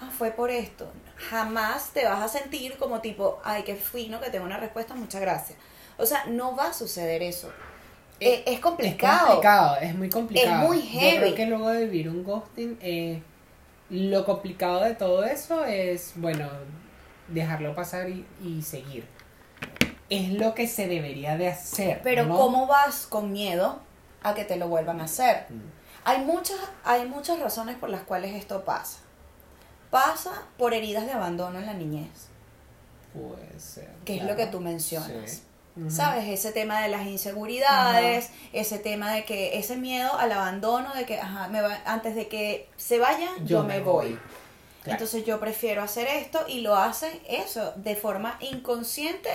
ah, 0.00 0.08
fue 0.16 0.30
por 0.30 0.50
esto, 0.50 0.90
jamás 1.28 1.90
te 1.92 2.06
vas 2.06 2.22
a 2.22 2.28
sentir 2.28 2.76
como 2.78 3.00
tipo, 3.00 3.40
ay, 3.44 3.62
qué 3.62 3.76
fino 3.76 4.18
que 4.20 4.30
tengo 4.30 4.46
una 4.46 4.56
respuesta, 4.56 4.94
muchas 4.94 5.20
gracias. 5.20 5.58
O 5.98 6.06
sea, 6.06 6.24
no 6.26 6.56
va 6.56 6.68
a 6.68 6.72
suceder 6.72 7.22
eso. 7.22 7.52
Eh, 8.20 8.42
es 8.46 8.58
complicado. 8.60 9.16
Es 9.16 9.22
complicado, 9.26 9.76
es 9.82 9.94
muy 9.94 10.08
complicado. 10.08 10.62
Es 10.62 10.68
muy 10.68 10.78
Yo 10.78 11.00
heavy. 11.00 11.18
creo 11.18 11.34
que 11.34 11.46
luego 11.46 11.68
de 11.68 11.84
vivir 11.84 12.08
un 12.08 12.24
ghosting, 12.24 12.78
eh, 12.80 13.22
lo 13.90 14.24
complicado 14.24 14.80
de 14.84 14.94
todo 14.94 15.24
eso 15.24 15.64
es, 15.64 16.12
bueno, 16.16 16.48
dejarlo 17.28 17.74
pasar 17.74 18.08
y, 18.08 18.26
y 18.42 18.62
seguir. 18.62 19.04
Es 20.08 20.30
lo 20.30 20.54
que 20.54 20.66
se 20.66 20.88
debería 20.88 21.36
de 21.36 21.48
hacer. 21.48 22.00
Pero 22.02 22.26
¿no? 22.26 22.36
¿cómo 22.36 22.66
vas 22.66 23.06
con 23.06 23.32
miedo 23.32 23.80
a 24.22 24.34
que 24.34 24.44
te 24.44 24.56
lo 24.56 24.68
vuelvan 24.68 25.00
a 25.00 25.04
hacer? 25.04 25.46
Mm. 25.48 25.60
Hay 26.04 26.24
muchas, 26.24 26.58
hay 26.84 27.06
muchas 27.06 27.38
razones 27.38 27.76
por 27.76 27.90
las 27.90 28.02
cuales 28.02 28.34
esto 28.34 28.64
pasa. 28.64 29.00
Pasa 29.90 30.30
por 30.56 30.72
heridas 30.72 31.04
de 31.06 31.12
abandono 31.12 31.58
en 31.58 31.66
la 31.66 31.74
niñez, 31.74 32.28
Puede 33.12 33.58
ser. 33.58 33.90
que 34.04 34.16
es 34.16 34.24
lo 34.24 34.36
que 34.36 34.46
tú 34.46 34.60
mencionas. 34.60 35.30
Sí. 35.30 35.42
¿Sabes? 35.88 36.28
Ese 36.28 36.52
tema 36.52 36.82
de 36.82 36.88
las 36.88 37.06
inseguridades, 37.06 38.30
ese 38.52 38.78
tema 38.78 39.12
de 39.12 39.24
que 39.24 39.58
ese 39.58 39.76
miedo 39.76 40.12
al 40.18 40.32
abandono, 40.32 40.92
de 40.94 41.06
que 41.06 41.18
ajá, 41.18 41.48
me 41.48 41.60
va- 41.62 41.80
antes 41.86 42.14
de 42.14 42.28
que 42.28 42.68
se 42.76 42.98
vayan, 42.98 43.46
yo, 43.46 43.62
me 43.62 43.80
voy. 43.80 44.18
Claro. 44.82 44.98
Entonces 44.98 45.24
yo 45.26 45.38
prefiero 45.40 45.82
hacer 45.82 46.08
esto 46.08 46.44
y 46.48 46.60
lo 46.62 46.74
hacen 46.76 47.12
eso 47.28 47.72
de 47.76 47.96
forma 47.96 48.36
inconsciente 48.40 49.28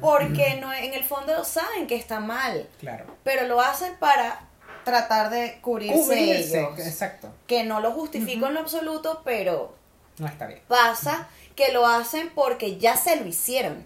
porque 0.00 0.56
no 0.60 0.72
en 0.72 0.94
el 0.94 1.04
fondo 1.04 1.44
saben 1.44 1.86
que 1.86 1.94
está 1.96 2.20
mal, 2.20 2.68
claro. 2.80 3.04
pero 3.24 3.46
lo 3.46 3.60
hacen 3.60 3.94
para 3.98 4.40
tratar 4.84 5.28
de 5.30 5.58
cubrirse, 5.60 5.94
Cubrirse, 5.98 6.60
ellos. 6.60 6.78
exacto. 6.78 7.30
Que 7.46 7.64
no 7.64 7.80
lo 7.80 7.92
justifico 7.92 8.46
en 8.46 8.54
lo 8.54 8.60
absoluto, 8.60 9.22
pero 9.24 9.74
No 10.18 10.26
está 10.26 10.46
bien. 10.46 10.60
pasa 10.68 11.28
que 11.54 11.72
lo 11.72 11.86
hacen 11.86 12.30
porque 12.34 12.78
ya 12.78 12.96
se 12.96 13.16
lo 13.16 13.26
hicieron. 13.26 13.84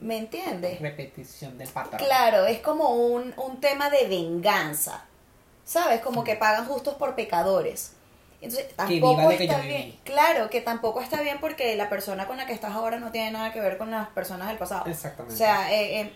¿Me 0.00 0.16
entiendes? 0.16 0.80
Repetición 0.80 1.58
del 1.58 1.68
patrón. 1.68 2.00
Claro, 2.00 2.46
es 2.46 2.60
como 2.60 2.90
un, 2.94 3.34
un 3.36 3.60
tema 3.60 3.90
de 3.90 4.08
venganza. 4.08 5.04
¿Sabes? 5.64 6.00
Como 6.00 6.24
que 6.24 6.36
pagan 6.36 6.66
justos 6.66 6.94
por 6.94 7.14
pecadores. 7.14 7.92
Entonces, 8.40 8.74
tampoco 8.74 9.30
está 9.30 9.58
bien. 9.60 9.82
viví. 9.82 10.00
Claro, 10.04 10.48
que 10.48 10.62
tampoco 10.62 11.00
está 11.00 11.20
bien 11.20 11.38
porque 11.40 11.76
la 11.76 11.90
persona 11.90 12.26
con 12.26 12.38
la 12.38 12.46
que 12.46 12.54
estás 12.54 12.72
ahora 12.72 12.98
no 12.98 13.12
tiene 13.12 13.30
nada 13.32 13.52
que 13.52 13.60
ver 13.60 13.76
con 13.76 13.90
las 13.90 14.08
personas 14.08 14.48
del 14.48 14.56
pasado. 14.56 14.86
Exactamente. 14.86 15.34
O 15.34 15.36
sea, 15.36 15.72
eh, 15.72 16.00
eh, 16.00 16.12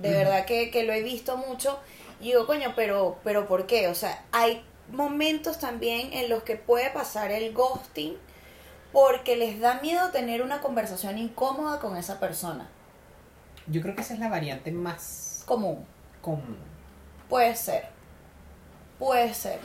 de 0.00 0.10
verdad 0.10 0.44
que, 0.44 0.70
que 0.70 0.84
lo 0.84 0.92
he 0.92 1.02
visto 1.02 1.36
mucho. 1.36 1.80
Y 2.20 2.26
digo, 2.26 2.46
coño, 2.46 2.72
pero, 2.76 3.18
pero 3.24 3.48
¿por 3.48 3.66
qué? 3.66 3.88
O 3.88 3.94
sea, 3.94 4.24
hay 4.30 4.64
momentos 4.90 5.58
también 5.58 6.12
en 6.12 6.28
los 6.28 6.44
que 6.44 6.56
puede 6.56 6.90
pasar 6.90 7.32
el 7.32 7.52
ghosting 7.52 8.16
porque 8.92 9.36
les 9.36 9.60
da 9.60 9.80
miedo 9.80 10.10
tener 10.10 10.42
una 10.42 10.60
conversación 10.60 11.18
incómoda 11.18 11.80
con 11.80 11.96
esa 11.96 12.20
persona. 12.20 12.70
Yo 13.70 13.80
creo 13.82 13.94
que 13.94 14.02
esa 14.02 14.14
es 14.14 14.20
la 14.20 14.28
variante 14.28 14.70
más 14.72 15.42
Común. 15.46 15.84
común. 16.22 16.56
Puede 17.28 17.54
ser. 17.56 17.86
Puede 18.98 19.32
ser. 19.34 19.60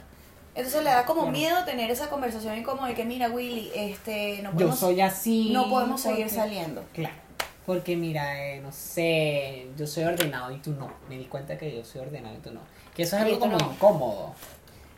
Entonces 0.55 0.83
le 0.83 0.91
da 0.91 1.05
como 1.05 1.31
miedo 1.31 1.63
tener 1.65 1.89
esa 1.89 2.10
conversación 2.10 2.55
incómoda 2.57 2.88
de 2.89 2.93
que, 2.93 3.05
mira, 3.05 3.29
Willy, 3.29 3.72
este, 3.74 4.41
no 4.43 4.51
Yo 4.51 4.55
podemos, 4.55 4.79
soy 4.79 5.01
así. 5.01 5.50
no 5.51 5.67
podemos 5.69 6.01
seguir 6.01 6.25
porque- 6.25 6.36
saliendo. 6.36 6.83
Claro. 6.93 7.15
Porque 7.65 7.95
mira, 7.95 8.45
eh, 8.45 8.60
no 8.62 8.72
sé, 8.74 9.67
yo 9.77 9.88
soy 9.88 10.03
ordenado 10.03 10.51
y 10.51 10.57
tú 10.60 10.72
no. 10.72 10.91
Me 11.10 11.17
di 11.17 11.25
cuenta 11.25 11.57
que 11.57 11.74
yo 11.74 11.83
soy 11.86 12.01
ordenado 12.01 12.36
y 12.36 12.39
tú 12.39 12.51
no. 12.51 12.60
Que 12.93 13.03
eso 13.03 13.15
es 13.15 13.22
algo 13.24 13.39
como 13.39 13.57
no. 13.57 13.72
incómodo. 13.72 14.36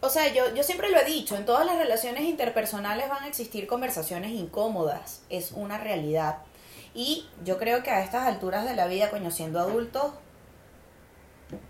O 0.01 0.09
sea, 0.09 0.33
yo, 0.33 0.53
yo 0.53 0.63
siempre 0.63 0.89
lo 0.89 0.97
he 0.99 1.05
dicho, 1.05 1.35
en 1.37 1.45
todas 1.45 1.65
las 1.65 1.77
relaciones 1.77 2.23
interpersonales 2.23 3.07
van 3.07 3.23
a 3.23 3.27
existir 3.27 3.65
conversaciones 3.67 4.31
incómodas, 4.31 5.21
es 5.29 5.51
una 5.51 5.77
realidad. 5.77 6.37
Y 6.95 7.27
yo 7.43 7.57
creo 7.59 7.83
que 7.83 7.91
a 7.91 8.01
estas 8.01 8.23
alturas 8.23 8.63
de 8.65 8.73
la 8.73 8.87
vida, 8.87 9.09
coño, 9.09 9.29
siendo 9.29 9.59
adultos, 9.59 10.13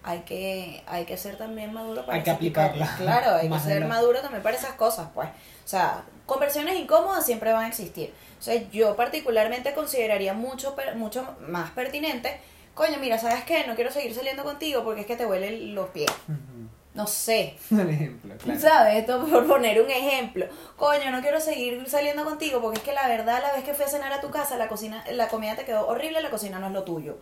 hay 0.04 0.20
que, 0.20 0.84
hay 0.88 1.06
que 1.06 1.18
ser 1.18 1.36
también 1.36 1.74
maduro 1.74 2.06
para 2.06 2.18
Hay 2.18 2.24
que 2.24 2.32
tipo 2.36 2.62
aplicarla. 2.62 2.96
Claro, 2.98 3.36
hay 3.36 3.50
que 3.50 3.60
ser 3.60 3.86
maduro 3.86 4.22
también 4.22 4.44
para 4.44 4.56
esas 4.56 4.74
cosas, 4.74 5.10
pues. 5.14 5.28
O 5.28 5.68
sea, 5.68 6.04
conversaciones 6.28 6.78
incómodas 6.78 7.26
siempre 7.26 7.52
van 7.52 7.66
a 7.66 7.68
existir. 7.68 8.14
O 8.40 8.44
sea, 8.44 8.56
yo 8.70 8.96
particularmente 8.96 9.74
consideraría 9.74 10.34
mucho, 10.34 10.76
mucho 10.96 11.36
más 11.48 11.72
pertinente, 11.72 12.40
coño, 12.76 12.98
mira, 13.00 13.18
¿sabes 13.18 13.44
qué? 13.46 13.66
No 13.66 13.74
quiero 13.74 13.92
seguir 13.92 14.14
saliendo 14.14 14.44
contigo 14.44 14.84
porque 14.84 15.02
es 15.02 15.08
que 15.08 15.16
te 15.16 15.26
huelen 15.26 15.74
los 15.74 15.90
pies. 15.90 16.12
No 16.96 17.06
sé, 17.08 17.58
Por 17.70 17.90
ejemplo, 17.90 18.36
claro. 18.38 18.60
¿Sabes? 18.60 18.96
Esto 18.96 19.26
por 19.28 19.46
poner 19.46 19.82
un 19.82 19.92
ejemplo. 19.92 20.48
Coño, 20.78 21.12
no 21.12 21.22
quiero 21.22 21.42
seguir 21.42 21.88
saliendo 21.90 22.24
contigo 22.24 22.62
porque 22.62 22.80
es 22.80 22.84
que 22.84 22.94
la 22.94 23.08
verdad, 23.08 23.42
la 23.42 23.52
vez 23.54 23.66
que 23.66 23.74
fui 23.74 23.84
a 23.84 23.90
cenar 23.90 24.14
a 24.14 24.22
tu 24.22 24.32
casa, 24.32 24.58
la 24.58 24.70
cocina, 24.70 25.04
la 25.12 25.28
comida 25.28 25.56
te 25.56 25.66
quedó 25.66 25.88
horrible, 25.88 26.22
la 26.22 26.30
cocina 26.30 26.58
no 26.58 26.68
es 26.68 26.74
lo 26.74 26.84
tuyo. 26.84 27.18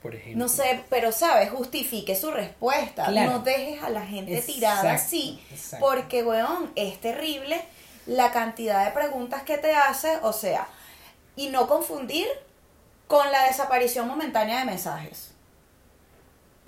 Por 0.00 0.14
ejemplo. 0.14 0.44
No 0.44 0.48
sé, 0.48 0.80
pero 0.88 1.10
sabes, 1.10 1.50
justifique 1.50 2.14
su 2.14 2.30
respuesta. 2.30 3.06
Claro. 3.06 3.32
No 3.32 3.38
dejes 3.40 3.82
a 3.82 3.90
la 3.90 4.06
gente 4.06 4.32
Exacto, 4.32 4.54
tirada 4.54 4.92
así, 4.92 5.44
exacto. 5.50 5.84
porque, 5.84 6.22
weón, 6.22 6.70
es 6.76 6.98
terrible 7.00 7.60
la 8.06 8.30
cantidad 8.30 8.84
de 8.84 8.92
preguntas 8.92 9.42
que 9.42 9.58
te 9.58 9.74
hace, 9.74 10.18
o 10.22 10.32
sea, 10.32 10.68
y 11.36 11.48
no 11.48 11.66
confundir 11.66 12.28
con 13.08 13.30
la 13.32 13.44
desaparición 13.44 14.06
momentánea 14.06 14.60
de 14.60 14.66
mensajes. 14.66 15.29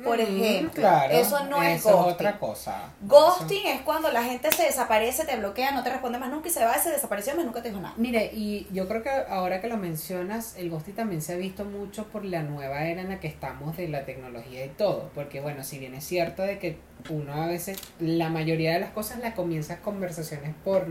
Por 0.02 0.18
Mm, 0.18 0.23
ejemplo, 0.23 0.73
claro, 0.82 1.14
eso 1.14 1.44
no 1.47 1.62
es 1.62 1.80
eso 1.80 1.88
es 1.90 1.94
ghosting. 1.94 2.12
otra 2.14 2.38
cosa. 2.38 2.92
Ghosting 3.02 3.66
es 3.66 3.80
cuando 3.82 4.11
la 4.11 4.23
gente 4.25 4.50
se 4.52 4.64
desaparece, 4.64 5.25
te 5.25 5.37
bloquea, 5.37 5.71
no 5.73 5.82
te 5.82 5.90
responde 5.90 6.18
más 6.18 6.30
nunca 6.30 6.49
y 6.49 6.50
se 6.50 6.64
va, 6.64 6.75
se 6.78 6.90
desapareció 6.90 7.35
más 7.37 7.44
nunca 7.44 7.62
te 7.62 7.68
dijo 7.68 7.80
nada. 7.80 7.94
Mire, 7.97 8.30
y 8.35 8.66
yo 8.73 8.88
creo 8.88 9.02
que 9.02 9.11
ahora 9.11 9.61
que 9.61 9.68
lo 9.68 9.76
mencionas, 9.76 10.56
el 10.56 10.71
ghosting 10.71 10.94
también 10.94 11.23
se 11.23 11.35
ha 11.35 11.37
visto 11.37 11.64
mucho 11.64 12.06
por 12.09 12.25
la 12.25 12.42
nueva 12.42 12.85
era 12.85 13.00
en 13.02 13.09
la 13.11 13.21
que 13.21 13.28
estamos 13.28 13.76
de 13.76 13.88
la 13.88 14.04
tecnología 14.04 14.64
y 14.64 14.71
todo. 14.71 15.11
Porque 15.14 15.40
bueno, 15.40 15.62
si 15.64 15.78
bien 15.78 15.94
es 15.94 16.04
cierto 16.04 16.42
de 16.42 16.59
que 16.59 16.78
uno 17.09 17.35
a 17.42 17.47
veces, 17.47 17.78
la 18.00 18.28
mayoría 18.28 18.73
de 18.73 18.80
las 18.80 18.90
cosas 18.90 19.18
la 19.21 19.35
comienza 19.35 19.80
conversaciones 19.80 20.54
por, 20.64 20.87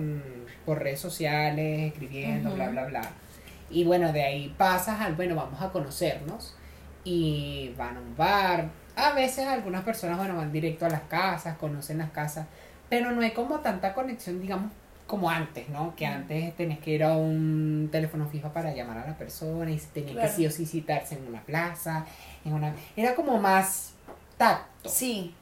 por 0.65 0.79
redes 0.79 0.99
sociales, 0.99 1.91
escribiendo, 1.91 2.49
Ujú. 2.49 2.57
bla, 2.57 2.69
bla, 2.69 2.85
bla. 2.85 3.01
Y 3.69 3.83
bueno, 3.85 4.11
de 4.11 4.23
ahí 4.23 4.53
pasas 4.57 4.99
al, 5.01 5.15
bueno, 5.15 5.35
vamos 5.35 5.61
a 5.61 5.69
conocernos. 5.71 6.55
Y 7.03 7.73
van 7.77 7.97
a 7.97 7.99
un 7.99 8.15
bar. 8.15 8.69
A 8.95 9.13
veces 9.13 9.47
algunas 9.47 9.83
personas, 9.83 10.17
bueno, 10.17 10.35
van 10.35 10.51
directo 10.51 10.85
a 10.85 10.89
las 10.89 11.01
casas, 11.03 11.57
conocen 11.57 11.97
las 11.99 12.11
casas. 12.11 12.47
Pero 12.89 13.11
no 13.11 13.21
hay 13.21 13.31
como 13.31 13.59
tanta 13.59 13.93
conexión, 13.93 14.41
digamos, 14.41 14.71
como 15.07 15.29
antes, 15.29 15.67
¿no? 15.69 15.95
Que 15.95 16.05
antes 16.05 16.55
tenías 16.55 16.79
que 16.79 16.91
ir 16.91 17.03
a 17.03 17.15
un 17.17 17.89
teléfono 17.91 18.27
fijo 18.27 18.49
para 18.49 18.73
llamar 18.73 18.97
a 18.99 19.07
la 19.07 19.17
persona 19.17 19.69
y 19.71 19.77
tenía 19.77 20.13
Claro. 20.13 20.27
que 20.27 20.33
sí 20.33 20.45
o 20.45 20.51
sí 20.51 20.65
citarse 20.65 21.15
en 21.17 21.27
una 21.27 21.41
plaza, 21.41 22.05
en 22.45 22.53
una... 22.53 22.73
Era 22.95 23.15
como 23.15 23.37
más 23.39 23.93
tacto, 24.37 24.89
Sí, 24.89 25.35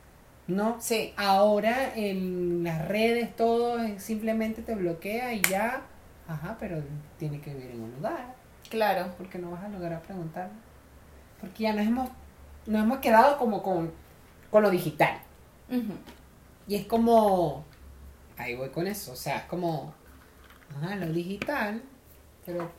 ¿no? 0.47 0.77
sí. 0.79 1.13
Ahora 1.17 1.93
en 1.95 2.63
las 2.63 2.87
redes 2.87 3.35
todo 3.35 3.77
simplemente 3.99 4.61
te 4.61 4.75
bloquea 4.75 5.33
y 5.33 5.41
ya, 5.41 5.81
ajá, 6.27 6.57
pero 6.59 6.81
tiene 7.17 7.39
que 7.41 7.53
vivir 7.53 7.71
en 7.71 7.81
un 7.81 7.91
lugar, 7.93 8.33
Claro. 8.69 9.13
porque 9.17 9.37
no 9.39 9.51
vas 9.51 9.63
a 9.63 9.69
lograr 9.69 10.01
preguntar. 10.01 10.49
Porque 11.41 11.63
ya 11.63 11.73
nos 11.73 11.85
hemos, 11.85 12.09
nos 12.69 12.83
hemos 12.83 12.99
quedado 12.99 13.37
como 13.37 13.61
con, 13.63 13.91
con 14.51 14.63
lo 14.63 14.69
digital. 14.69 15.19
Y 16.67 16.75
es 16.75 16.85
como. 16.85 17.65
Ahí 18.37 18.55
voy 18.55 18.69
con 18.69 18.87
eso. 18.87 19.11
O 19.13 19.15
sea, 19.15 19.37
es 19.37 19.43
como. 19.43 19.93
Ajá, 20.77 20.95
lo 20.95 21.07
digital. 21.11 21.81
Pero 22.45 22.71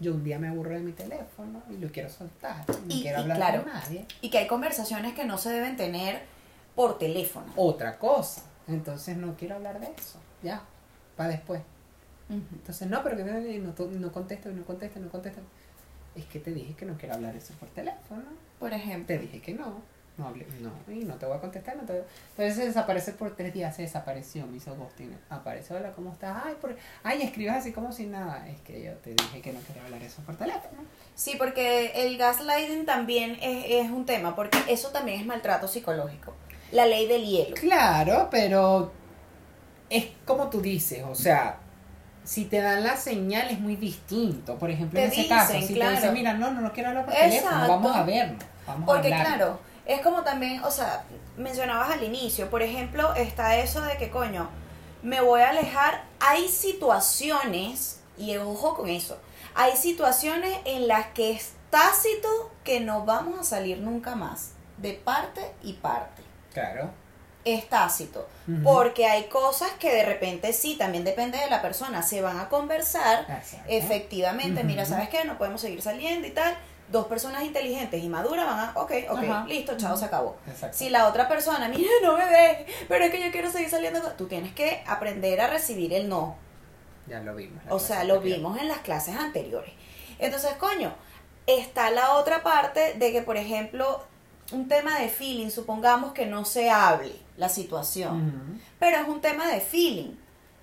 yo 0.00 0.12
un 0.14 0.22
día 0.24 0.38
me 0.38 0.48
aburro 0.48 0.70
de 0.74 0.80
mi 0.80 0.92
teléfono 0.92 1.62
y 1.70 1.76
lo 1.78 1.88
quiero 1.90 2.08
soltar. 2.10 2.64
No 2.68 2.94
Y- 2.94 3.02
quiero 3.02 3.18
y 3.18 3.22
hablar 3.22 3.36
claro. 3.38 3.62
con 3.64 3.72
nadie. 3.72 4.06
Y 4.20 4.30
que 4.30 4.38
hay 4.38 4.46
conversaciones 4.46 5.14
que 5.14 5.24
no 5.24 5.38
se 5.38 5.50
deben 5.50 5.76
tener 5.76 6.22
por 6.74 6.98
teléfono. 6.98 7.52
Otra 7.56 7.98
cosa. 7.98 8.42
Entonces 8.68 9.16
no 9.16 9.34
quiero 9.36 9.56
hablar 9.56 9.80
de 9.80 9.86
eso. 9.98 10.20
Ya. 10.42 10.62
Para 11.16 11.30
después. 11.30 11.62
Entonces, 12.30 12.86
no, 12.88 13.02
pero 13.02 13.16
que 13.16 13.24
no, 13.24 13.66
no, 13.66 13.72
to- 13.72 13.88
no 13.90 14.12
contesto, 14.12 14.50
no 14.50 14.62
contesto, 14.64 15.00
no 15.00 15.08
contesto. 15.08 15.40
Es 16.14 16.26
que 16.26 16.38
te 16.40 16.52
dije 16.52 16.74
que 16.74 16.84
no 16.84 16.96
quiero 16.98 17.14
hablar 17.14 17.34
eso 17.34 17.54
por 17.54 17.68
teléfono. 17.70 18.22
Por 18.58 18.72
ejemplo. 18.72 19.06
Te 19.06 19.18
dije 19.18 19.40
que 19.40 19.54
no. 19.54 19.82
No, 20.18 20.26
hablé, 20.26 20.46
no, 20.60 20.72
y 20.92 21.04
no 21.04 21.14
te 21.14 21.26
voy 21.26 21.36
a 21.36 21.40
contestar. 21.40 21.76
No 21.76 21.84
te... 21.84 22.02
Entonces 22.30 22.56
se 22.56 22.66
desaparece 22.66 23.12
por 23.12 23.36
tres 23.36 23.54
días, 23.54 23.76
se 23.76 23.82
desapareció, 23.82 24.48
me 24.48 24.56
hizo 24.56 24.74
ghosting. 24.74 25.16
Aparece, 25.30 25.74
hola, 25.74 25.92
¿cómo 25.92 26.12
estás? 26.12 26.42
Ay, 26.44 26.56
por... 26.60 26.76
Ay, 27.04 27.22
escribes 27.22 27.54
así 27.54 27.72
como 27.72 27.92
si 27.92 28.06
nada. 28.06 28.48
Es 28.48 28.60
que 28.62 28.82
yo 28.82 28.94
te 28.94 29.10
dije 29.10 29.40
que 29.40 29.52
no 29.52 29.60
quería 29.60 29.84
hablar 29.84 30.02
eso 30.02 30.20
por 30.22 30.34
teléfono. 30.34 30.82
Sí, 31.14 31.36
porque 31.38 31.92
el 31.94 32.18
gaslighting 32.18 32.84
también 32.84 33.38
es, 33.40 33.84
es 33.84 33.90
un 33.92 34.06
tema, 34.06 34.34
porque 34.34 34.58
eso 34.68 34.88
también 34.88 35.20
es 35.20 35.26
maltrato 35.26 35.68
psicológico. 35.68 36.34
La 36.72 36.86
ley 36.86 37.06
del 37.06 37.24
hielo. 37.24 37.54
Claro, 37.54 38.26
pero 38.28 38.90
es 39.88 40.08
como 40.26 40.50
tú 40.50 40.60
dices, 40.60 41.04
o 41.08 41.14
sea, 41.14 41.60
si 42.28 42.44
te 42.44 42.60
dan 42.60 42.82
la 42.84 42.94
señal 42.94 43.48
es 43.48 43.58
muy 43.58 43.76
distinto. 43.76 44.58
Por 44.58 44.70
ejemplo, 44.70 45.00
Te 45.00 45.06
en 45.06 45.12
ese 45.12 45.22
dicen, 45.22 45.36
caso, 45.38 45.54
si 45.66 45.72
claro. 45.72 45.92
te 45.92 45.96
dicen, 45.96 46.12
mira, 46.12 46.34
no, 46.34 46.50
no, 46.50 46.60
no 46.60 46.72
quiero 46.74 46.90
hablar 46.90 47.06
por 47.06 47.14
Exacto. 47.14 47.38
teléfono, 47.48 47.68
vamos 47.68 47.96
a 47.96 48.02
vernos, 48.02 48.44
vamos 48.66 48.84
Porque 48.86 49.10
a 49.14 49.16
hablar. 49.20 49.36
claro, 49.38 49.60
es 49.86 50.02
como 50.02 50.22
también, 50.22 50.62
o 50.62 50.70
sea, 50.70 51.04
mencionabas 51.38 51.90
al 51.90 52.02
inicio, 52.04 52.50
por 52.50 52.60
ejemplo, 52.60 53.14
está 53.14 53.56
eso 53.56 53.80
de 53.80 53.96
que, 53.96 54.10
coño, 54.10 54.46
me 55.02 55.22
voy 55.22 55.40
a 55.40 55.48
alejar. 55.50 56.04
Hay 56.20 56.48
situaciones, 56.48 58.00
y 58.18 58.36
ojo 58.36 58.74
con 58.76 58.90
eso, 58.90 59.18
hay 59.54 59.74
situaciones 59.74 60.54
en 60.66 60.86
las 60.86 61.06
que 61.14 61.30
es 61.30 61.52
tácito 61.70 62.28
que 62.62 62.80
no 62.80 63.06
vamos 63.06 63.38
a 63.40 63.44
salir 63.44 63.78
nunca 63.78 64.14
más, 64.16 64.50
de 64.76 64.92
parte 64.92 65.40
y 65.62 65.72
parte. 65.72 66.22
Claro. 66.52 66.90
Es 67.44 67.68
tácito. 67.68 68.28
Porque 68.64 69.04
hay 69.06 69.24
cosas 69.24 69.70
que 69.78 69.92
de 69.92 70.04
repente 70.04 70.54
sí, 70.54 70.76
también 70.76 71.04
depende 71.04 71.36
de 71.38 71.50
la 71.50 71.60
persona, 71.60 72.02
se 72.02 72.22
van 72.22 72.38
a 72.40 72.48
conversar. 72.48 73.26
Exacto. 73.28 73.66
Efectivamente, 73.68 74.64
mira. 74.64 74.86
¿sabes 74.86 75.10
qué? 75.10 75.24
No 75.24 75.36
podemos 75.36 75.60
seguir 75.60 75.82
saliendo 75.82 76.26
y 76.26 76.30
tal. 76.30 76.56
Dos 76.90 77.06
personas 77.06 77.42
inteligentes 77.42 78.02
y 78.02 78.08
maduras 78.08 78.46
van 78.46 78.58
a, 78.60 78.72
ok, 78.74 78.92
ok, 79.10 79.18
Ajá. 79.18 79.44
listo, 79.46 79.76
chao, 79.76 79.94
se 79.94 80.06
acabó. 80.06 80.38
Exacto. 80.46 80.74
Si 80.74 80.88
la 80.88 81.06
otra 81.06 81.28
persona, 81.28 81.68
mira, 81.68 81.90
no 82.02 82.16
me 82.16 82.24
ve, 82.24 82.66
pero 82.88 83.04
es 83.04 83.10
que 83.10 83.22
yo 83.22 83.30
quiero 83.30 83.50
seguir 83.50 83.68
saliendo, 83.68 84.00
con-", 84.00 84.16
tú 84.16 84.26
tienes 84.26 84.54
que 84.54 84.82
aprender 84.86 85.38
a 85.42 85.48
recibir 85.48 85.92
el 85.92 86.08
no. 86.08 86.36
Ya 87.06 87.20
lo 87.20 87.34
vimos. 87.34 87.62
O 87.68 87.78
sea, 87.78 88.04
lo 88.04 88.14
anterior. 88.14 88.38
vimos 88.38 88.58
en 88.58 88.68
las 88.68 88.78
clases 88.78 89.16
anteriores. 89.16 89.72
Entonces, 90.18 90.54
coño, 90.54 90.94
está 91.46 91.90
la 91.90 92.14
otra 92.14 92.42
parte 92.42 92.94
de 92.94 93.12
que, 93.12 93.20
por 93.20 93.36
ejemplo, 93.36 94.02
un 94.52 94.68
tema 94.68 94.98
de 94.98 95.08
feeling, 95.08 95.50
supongamos 95.50 96.12
que 96.12 96.26
no 96.26 96.44
se 96.44 96.70
hable 96.70 97.12
la 97.36 97.48
situación, 97.48 98.60
pero 98.78 98.98
es 98.98 99.08
un 99.08 99.20
tema 99.20 99.46
de 99.48 99.60
feeling. 99.60 100.14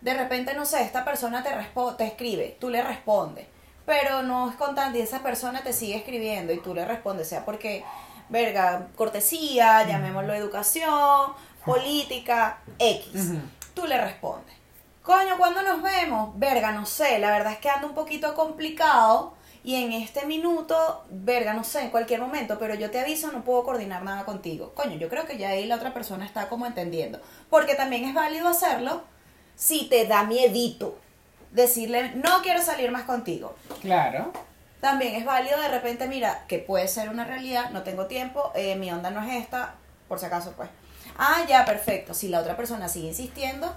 De 0.01 0.13
repente, 0.13 0.53
no 0.53 0.65
sé, 0.65 0.81
esta 0.83 1.03
persona 1.05 1.43
te, 1.43 1.49
respo- 1.49 1.95
te 1.95 2.05
escribe, 2.05 2.57
tú 2.59 2.69
le 2.69 2.81
respondes, 2.83 3.47
pero 3.85 4.23
no 4.23 4.49
es 4.49 4.55
constante 4.55 4.99
y 4.99 5.01
esa 5.01 5.21
persona 5.23 5.61
te 5.63 5.73
sigue 5.73 5.95
escribiendo 5.97 6.51
y 6.53 6.59
tú 6.59 6.73
le 6.73 6.85
respondes, 6.85 7.27
sea 7.29 7.45
porque, 7.45 7.83
verga, 8.29 8.87
cortesía, 8.95 9.85
llamémoslo 9.87 10.33
educación, 10.33 11.33
política, 11.65 12.59
X 12.79 13.07
tú 13.73 13.85
le 13.85 13.99
respondes. 13.99 14.55
Coño, 15.03 15.37
¿cuándo 15.37 15.61
nos 15.61 15.81
vemos? 15.83 16.31
Verga, 16.39 16.71
no 16.71 16.85
sé, 16.87 17.19
la 17.19 17.29
verdad 17.29 17.53
es 17.53 17.59
que 17.59 17.69
anda 17.69 17.85
un 17.87 17.93
poquito 17.93 18.33
complicado 18.33 19.34
y 19.65 19.83
en 19.83 19.93
este 19.93 20.27
minuto, 20.27 21.05
verga, 21.09 21.55
no 21.55 21.63
sé, 21.63 21.81
en 21.81 21.89
cualquier 21.89 22.21
momento, 22.21 22.59
pero 22.59 22.75
yo 22.75 22.91
te 22.91 22.99
aviso, 22.99 23.31
no 23.31 23.43
puedo 23.43 23.63
coordinar 23.63 24.03
nada 24.03 24.23
contigo. 24.23 24.73
Coño, 24.75 24.95
yo 24.97 25.09
creo 25.09 25.25
que 25.25 25.39
ya 25.39 25.49
ahí 25.49 25.65
la 25.65 25.77
otra 25.77 25.91
persona 25.91 26.23
está 26.23 26.49
como 26.49 26.67
entendiendo. 26.67 27.19
Porque 27.49 27.73
también 27.73 28.05
es 28.05 28.13
válido 28.13 28.47
hacerlo 28.47 29.01
si 29.55 29.89
te 29.89 30.05
da 30.05 30.21
miedito. 30.21 30.99
Decirle, 31.49 32.11
no 32.13 32.43
quiero 32.43 32.61
salir 32.61 32.91
más 32.91 33.05
contigo. 33.05 33.55
Claro. 33.81 34.31
También 34.81 35.15
es 35.15 35.25
válido 35.25 35.59
de 35.59 35.69
repente, 35.69 36.07
mira, 36.07 36.45
que 36.47 36.59
puede 36.59 36.87
ser 36.87 37.09
una 37.09 37.25
realidad, 37.25 37.71
no 37.71 37.81
tengo 37.81 38.05
tiempo, 38.05 38.51
eh, 38.53 38.75
mi 38.75 38.91
onda 38.91 39.09
no 39.09 39.23
es 39.23 39.41
esta, 39.41 39.73
por 40.07 40.19
si 40.19 40.27
acaso, 40.27 40.53
pues. 40.55 40.69
Ah, 41.17 41.43
ya, 41.49 41.65
perfecto. 41.65 42.13
Si 42.13 42.27
la 42.27 42.41
otra 42.41 42.55
persona 42.55 42.87
sigue 42.87 43.07
insistiendo 43.07 43.73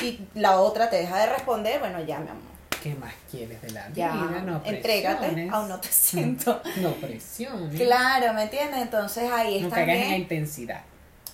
y 0.00 0.18
la 0.32 0.60
otra 0.60 0.88
te 0.88 0.96
deja 0.96 1.18
de 1.18 1.26
responder, 1.26 1.78
bueno, 1.78 2.00
ya, 2.00 2.20
mi 2.20 2.30
amor. 2.30 2.55
¿Qué 2.86 2.94
más 2.94 3.14
quieres 3.28 3.60
de 3.62 3.70
la 3.70 3.88
Ya, 3.92 4.12
vida? 4.12 4.42
No 4.42 4.62
entrégate, 4.64 5.48
aún 5.50 5.68
no 5.68 5.80
te 5.80 5.88
siento. 5.88 6.62
No 6.76 6.92
presiones. 6.92 7.80
Claro, 7.80 8.32
¿me 8.32 8.44
entiendes? 8.44 8.80
Entonces 8.80 9.28
ahí 9.32 9.60
No 9.60 9.66
está 9.66 9.76
caigas 9.84 9.96
en 9.96 10.10
la 10.10 10.16
intensidad. 10.18 10.82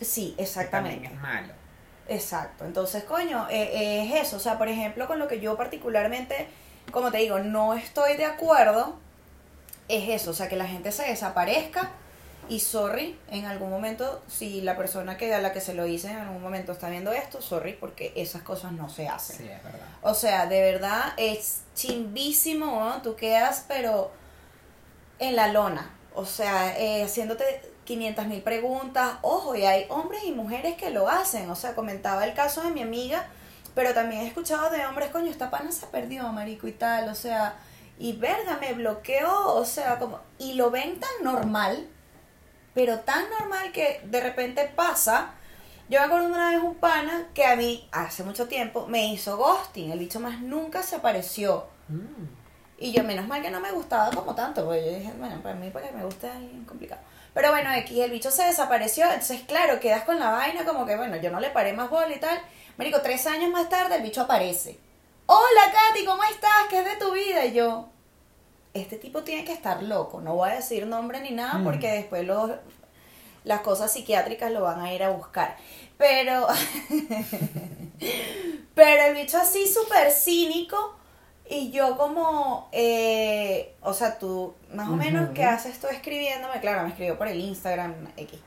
Sí, 0.01 0.35
exactamente. 0.39 1.09
Es 1.09 1.15
malo. 1.21 1.53
Exacto, 2.09 2.65
entonces, 2.65 3.05
coño, 3.05 3.47
eh, 3.51 4.03
es 4.03 4.27
eso, 4.27 4.37
o 4.37 4.41
sea, 4.41 4.57
por 4.57 4.69
ejemplo, 4.69 5.07
con 5.07 5.19
lo 5.19 5.29
que 5.29 5.41
yo 5.41 5.57
particularmente, 5.57 6.49
como 6.91 7.11
te 7.11 7.19
digo, 7.19 7.39
no 7.39 7.75
estoy 7.75 8.17
de 8.17 8.25
acuerdo, 8.25 8.99
es 9.89 10.09
eso, 10.09 10.31
o 10.31 10.35
sea, 10.35 10.49
que 10.49 10.57
la 10.57 10.67
gente 10.67 10.91
se 10.91 11.05
desaparezca 11.05 11.91
y 12.49 12.61
sorry, 12.61 13.19
en 13.29 13.47
algún 13.47 13.71
momento, 13.71 14.23
si 14.29 14.61
la 14.61 14.77
persona 14.77 15.17
que 15.17 15.33
a 15.33 15.41
la 15.41 15.53
que 15.53 15.61
se 15.61 15.75
lo 15.75 15.87
hice 15.87 16.11
en 16.11 16.19
algún 16.19 16.43
momento 16.43 16.73
está 16.73 16.89
viendo 16.89 17.13
esto, 17.13 17.41
sorry, 17.41 17.75
porque 17.75 18.13
esas 18.17 18.43
cosas 18.43 18.73
no 18.73 18.89
se 18.89 19.09
hacen. 19.09 19.37
Sí, 19.37 19.49
es 19.49 19.63
verdad. 19.63 19.87
O 20.03 20.15
sea, 20.15 20.47
de 20.47 20.61
verdad 20.61 21.13
es 21.17 21.63
chimbísimo, 21.75 22.67
¿no? 22.67 23.03
Tú 23.03 23.17
quedas, 23.17 23.65
pero 23.69 24.11
en 25.19 25.37
la 25.37 25.49
lona. 25.49 25.91
O 26.15 26.27
sea, 26.27 26.79
eh, 26.79 27.05
haciéndote 27.05 27.45
500 27.85 28.27
mil 28.27 28.43
preguntas. 28.43 29.15
Ojo, 29.23 29.55
y 29.55 29.65
hay 29.65 29.87
hombres 29.89 30.25
y 30.25 30.33
mujeres 30.33 30.77
que 30.77 30.91
lo 30.91 31.09
hacen. 31.09 31.51
O 31.51 31.57
sea, 31.57 31.75
comentaba 31.75 32.25
el 32.25 32.35
caso 32.35 32.63
de 32.63 32.71
mi 32.71 32.83
amiga, 32.83 33.27
pero 33.75 33.95
también 33.95 34.23
he 34.23 34.27
escuchado 34.27 34.71
de 34.71 34.85
hombres, 34.85 35.11
coño, 35.11 35.31
esta 35.31 35.51
pana 35.51 35.73
se 35.73 35.87
perdió, 35.87 36.25
marico, 36.33 36.69
y 36.69 36.73
tal. 36.73 37.09
O 37.09 37.15
sea, 37.15 37.57
y 37.99 38.15
verga, 38.15 38.59
me 38.61 38.73
bloqueó. 38.75 39.55
O 39.55 39.65
sea, 39.65 39.99
como. 39.99 40.21
Y 40.39 40.55
lo 40.55 40.71
ven 40.71 41.01
tan 41.01 41.11
normal, 41.23 41.89
pero 42.75 43.01
tan 43.01 43.29
normal 43.31 43.73
que 43.73 44.01
de 44.05 44.21
repente 44.21 44.71
pasa. 44.75 45.35
Yo 45.89 46.01
me 46.01 46.07
acuerdo 46.07 46.29
una 46.29 46.51
vez 46.51 46.61
un 46.63 46.77
pana 46.77 47.29
que 47.35 47.45
a 47.45 47.57
mí, 47.57 47.87
hace 47.93 48.23
mucho 48.23 48.49
tiempo, 48.49 48.87
me 48.87 49.13
hizo 49.13 49.37
ghosting. 49.37 49.91
El 49.91 49.99
bicho 49.99 50.21
más 50.21 50.41
nunca 50.41 50.83
se 50.83 50.97
apareció. 50.97 51.67
Mm. 51.89 52.43
Y 52.79 52.93
yo, 52.93 53.05
menos 53.05 53.29
mal 53.29 53.43
que 53.43 53.51
no 53.51 53.61
me 53.61 53.71
gustaba 53.71 54.11
como 54.11 54.35
tanto, 54.35 54.65
porque 54.65 54.85
yo 54.85 54.99
dije, 54.99 55.13
bueno, 55.19 55.41
para 55.43 55.55
mí, 55.55 55.71
porque 55.71 55.93
me 55.93 56.05
gusta 56.05 56.33
alguien 56.33 56.65
complicado. 56.65 57.01
Pero 57.35 57.51
bueno, 57.51 57.73
X, 57.75 57.97
el 57.99 58.11
bicho 58.11 58.31
se 58.31 58.45
desapareció, 58.45 59.05
entonces, 59.05 59.43
claro, 59.43 59.79
quedas 59.79 60.05
con 60.05 60.19
la 60.19 60.31
vaina 60.31 60.65
como 60.65 60.85
que, 60.85 60.97
bueno, 60.97 61.17
yo 61.17 61.31
no 61.31 61.41
le 61.41 61.51
paré 61.51 61.73
más 61.73 61.89
bola 61.89 62.15
y 62.15 62.19
tal. 62.19 62.39
Marico, 62.77 63.01
tres 63.01 63.27
años 63.27 63.51
más 63.51 63.69
tarde 63.69 63.97
el 63.97 64.03
bicho 64.03 64.23
aparece. 64.23 64.79
Hola, 65.27 65.73
Katy, 65.73 66.05
¿cómo 66.05 66.25
estás? 66.25 66.67
¿Qué 66.69 66.81
es 66.81 66.85
de 66.85 66.97
tu 66.97 67.13
vida? 67.13 67.45
Y 67.45 67.53
yo, 67.53 67.89
este 68.75 68.97
tipo 68.97 69.23
tiene 69.23 69.45
que 69.45 69.53
estar 69.53 69.83
loco. 69.83 70.21
No 70.21 70.35
voy 70.35 70.51
a 70.51 70.55
decir 70.55 70.87
nombre 70.87 71.21
ni 71.21 71.31
nada 71.31 71.59
Mm. 71.59 71.65
porque 71.65 71.93
después 71.93 72.27
los, 72.27 72.51
las 73.45 73.61
cosas 73.61 73.93
psiquiátricas 73.93 74.51
lo 74.51 74.63
van 74.63 74.81
a 74.81 74.93
ir 74.95 75.03
a 75.03 75.11
buscar. 75.11 75.57
Pero, 75.99 76.47
pero 78.75 79.03
el 79.05 79.15
bicho 79.15 79.39
así 79.39 79.67
súper 79.67 80.11
cínico 80.11 80.97
y 81.49 81.71
yo 81.71 81.97
como, 81.99 82.69
eh, 82.73 83.75
o 83.83 83.93
sea, 83.93 84.19
tú 84.19 84.55
más 84.73 84.89
o 84.89 84.97
menos. 84.97 85.31
¿qué 85.35 85.45
haces 85.45 85.79
tú 85.79 85.87
escribiéndome? 85.89 86.61
Claro, 86.61 86.83
me 86.83 86.89
escribió 86.89 87.19
por 87.19 87.29
el 87.29 87.41
Instagram 87.41 87.95
X. 88.17 88.39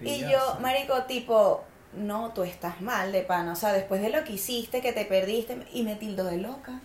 Y 0.00 0.20
yo, 0.20 0.58
marico, 0.60 1.04
tipo, 1.04 1.62
no, 1.94 2.32
tú 2.34 2.42
estás 2.42 2.80
mal 2.82 3.12
de 3.12 3.22
pana. 3.22 3.52
O 3.52 3.56
sea, 3.56 3.72
después 3.72 4.02
de 4.02 4.10
lo 4.10 4.22
que 4.24 4.34
hiciste, 4.34 4.82
que 4.82 4.92
te 4.92 5.04
perdiste, 5.04 5.64
y 5.72 5.82
me 5.82 5.94
tildo 5.94 6.24
de 6.24 6.38
loca. 6.38 6.80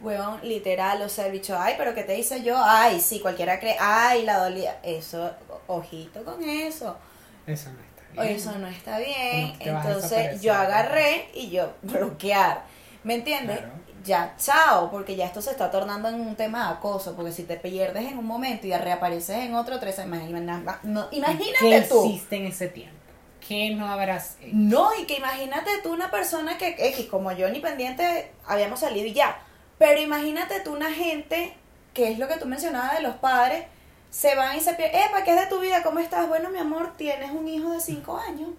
Huevón, 0.00 0.40
literal, 0.42 1.00
o 1.02 1.08
sea, 1.08 1.26
el 1.26 1.32
bicho, 1.32 1.56
ay, 1.58 1.74
pero 1.78 1.94
¿qué 1.94 2.04
te 2.04 2.18
hice 2.18 2.42
yo? 2.42 2.56
Ay, 2.62 3.00
sí, 3.00 3.20
cualquiera 3.20 3.58
cree, 3.58 3.76
ay, 3.80 4.22
la 4.24 4.38
dolía. 4.38 4.78
Eso, 4.82 5.30
ojito 5.66 6.22
con 6.24 6.42
eso. 6.48 6.96
Eso 7.46 7.70
no 7.70 7.80
está 7.80 8.22
bien. 8.22 8.36
Eso 8.36 8.58
no 8.58 8.66
está 8.66 8.98
bien. 8.98 9.48
¿Cómo 9.48 9.58
te 9.58 9.70
vas 9.72 9.86
a 9.86 9.92
Entonces 9.92 10.42
yo 10.42 10.52
agarré 10.54 11.28
y 11.34 11.50
yo 11.50 11.72
bloquear. 11.82 12.64
¿Me 13.04 13.14
entiendes? 13.14 13.58
Claro. 13.58 13.72
Ya, 14.04 14.34
chao, 14.38 14.90
porque 14.90 15.16
ya 15.16 15.26
esto 15.26 15.42
se 15.42 15.50
está 15.50 15.70
tornando 15.70 16.08
en 16.08 16.20
un 16.20 16.36
tema 16.36 16.68
de 16.68 16.74
acoso. 16.74 17.16
Porque 17.16 17.32
si 17.32 17.44
te 17.44 17.56
pierdes 17.56 18.04
en 18.04 18.18
un 18.18 18.26
momento 18.26 18.66
y 18.66 18.72
reapareces 18.72 19.38
en 19.38 19.54
otro, 19.54 19.80
tres 19.80 19.98
imagina- 19.98 20.80
no, 20.82 21.08
imagínate 21.10 21.58
¿Qué 21.70 21.80
tú. 21.88 22.06
hiciste 22.06 22.36
en 22.36 22.46
ese 22.46 22.68
tiempo? 22.68 22.94
¿Qué 23.46 23.70
no 23.74 23.86
habrás 23.86 24.36
hecho? 24.40 24.50
No, 24.52 24.90
y 25.00 25.06
que 25.06 25.16
imagínate 25.16 25.70
tú 25.82 25.92
una 25.92 26.10
persona 26.10 26.58
que, 26.58 26.76
X, 26.78 27.06
como 27.06 27.32
yo 27.32 27.48
ni 27.48 27.60
pendiente, 27.60 28.32
habíamos 28.46 28.80
salido 28.80 29.06
y 29.06 29.12
ya. 29.12 29.40
Pero 29.78 30.00
imagínate 30.00 30.60
tú 30.60 30.72
una 30.74 30.90
gente, 30.92 31.52
que 31.94 32.10
es 32.10 32.18
lo 32.18 32.28
que 32.28 32.36
tú 32.36 32.46
mencionabas 32.46 32.96
de 32.96 33.02
los 33.02 33.16
padres, 33.16 33.64
se 34.10 34.34
van 34.34 34.56
y 34.56 34.60
se 34.60 34.74
pierden. 34.74 35.02
Epa, 35.02 35.24
¿qué 35.24 35.34
es 35.34 35.40
de 35.40 35.46
tu 35.46 35.60
vida? 35.60 35.82
¿Cómo 35.82 35.98
estás? 35.98 36.28
Bueno, 36.28 36.50
mi 36.50 36.58
amor, 36.58 36.96
tienes 36.96 37.30
un 37.30 37.46
hijo 37.48 37.70
de 37.72 37.80
5 37.80 38.16
años. 38.18 38.50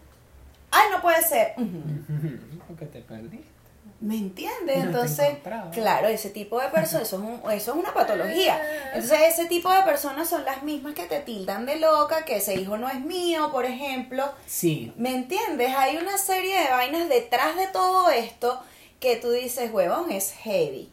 Ay, 0.69 0.89
no 0.91 1.01
puede 1.01 1.21
ser. 1.23 1.53
Porque 2.67 2.86
te 2.86 2.99
perdiste. 3.01 3.58
¿Me 3.99 4.15
entiendes? 4.15 4.77
No 4.77 4.84
Entonces, 4.84 5.38
claro, 5.71 6.08
ese 6.08 6.30
tipo 6.30 6.60
de 6.62 6.67
personas, 6.67 7.08
eso, 7.08 7.15
es 7.15 7.23
un- 7.23 7.51
eso 7.51 7.71
es 7.71 7.77
una 7.77 7.91
patología. 7.95 8.62
Entonces, 8.93 9.19
ese 9.30 9.45
tipo 9.47 9.71
de 9.73 9.82
personas 9.82 10.30
son 10.30 10.45
las 10.45 10.62
mismas 10.62 10.93
que 10.93 11.06
te 11.08 11.19
tildan 11.21 11.65
de 11.65 11.77
loca, 11.77 12.23
que 12.23 12.36
ese 12.36 12.53
hijo 12.53 12.77
no 12.77 12.88
es 12.89 12.99
mío, 13.01 13.49
por 13.51 13.65
ejemplo. 13.65 14.32
Sí. 14.45 14.93
¿Me 14.97 15.15
entiendes? 15.15 15.73
Hay 15.75 15.97
una 15.97 16.19
serie 16.19 16.60
de 16.62 16.69
vainas 16.69 17.10
detrás 17.10 17.56
de 17.56 17.65
todo 17.67 18.12
esto 18.12 18.62
que 18.99 19.15
tú 19.15 19.32
dices, 19.32 19.71
huevón, 19.73 20.12
es 20.12 20.32
heavy. 20.43 20.91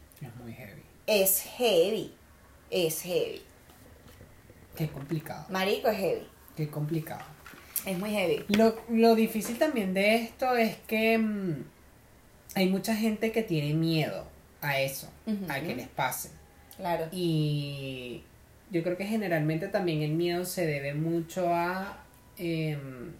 Es 1.07 1.41
heavy. 1.57 2.13
Es 2.69 3.01
heavy. 3.01 3.41
Qué 4.75 4.87
complicado. 4.87 5.45
Marico, 5.49 5.87
es 5.87 5.97
heavy. 5.97 6.27
Qué 6.55 6.69
complicado. 6.69 7.23
Es 7.85 7.97
muy 7.99 8.09
heavy. 8.11 8.43
Lo, 8.49 8.75
lo 8.89 9.15
difícil 9.15 9.57
también 9.57 9.93
de 9.93 10.15
esto 10.15 10.55
es 10.55 10.75
que 10.87 11.17
mm, 11.17 11.63
hay 12.55 12.69
mucha 12.69 12.95
gente 12.95 13.31
que 13.31 13.43
tiene 13.43 13.73
miedo 13.73 14.25
a 14.61 14.79
eso, 14.79 15.09
a 15.49 15.59
que 15.59 15.75
les 15.75 15.87
pase. 15.87 16.31
Claro. 16.77 17.07
Y 17.11 18.23
yo 18.71 18.81
creo 18.83 18.97
que 18.97 19.05
generalmente 19.05 19.67
también 19.67 20.01
el 20.01 20.11
miedo 20.11 20.45
se 20.45 20.65
debe 20.65 20.93
mucho 20.93 21.53
a, 21.53 22.03
em, 22.37 23.11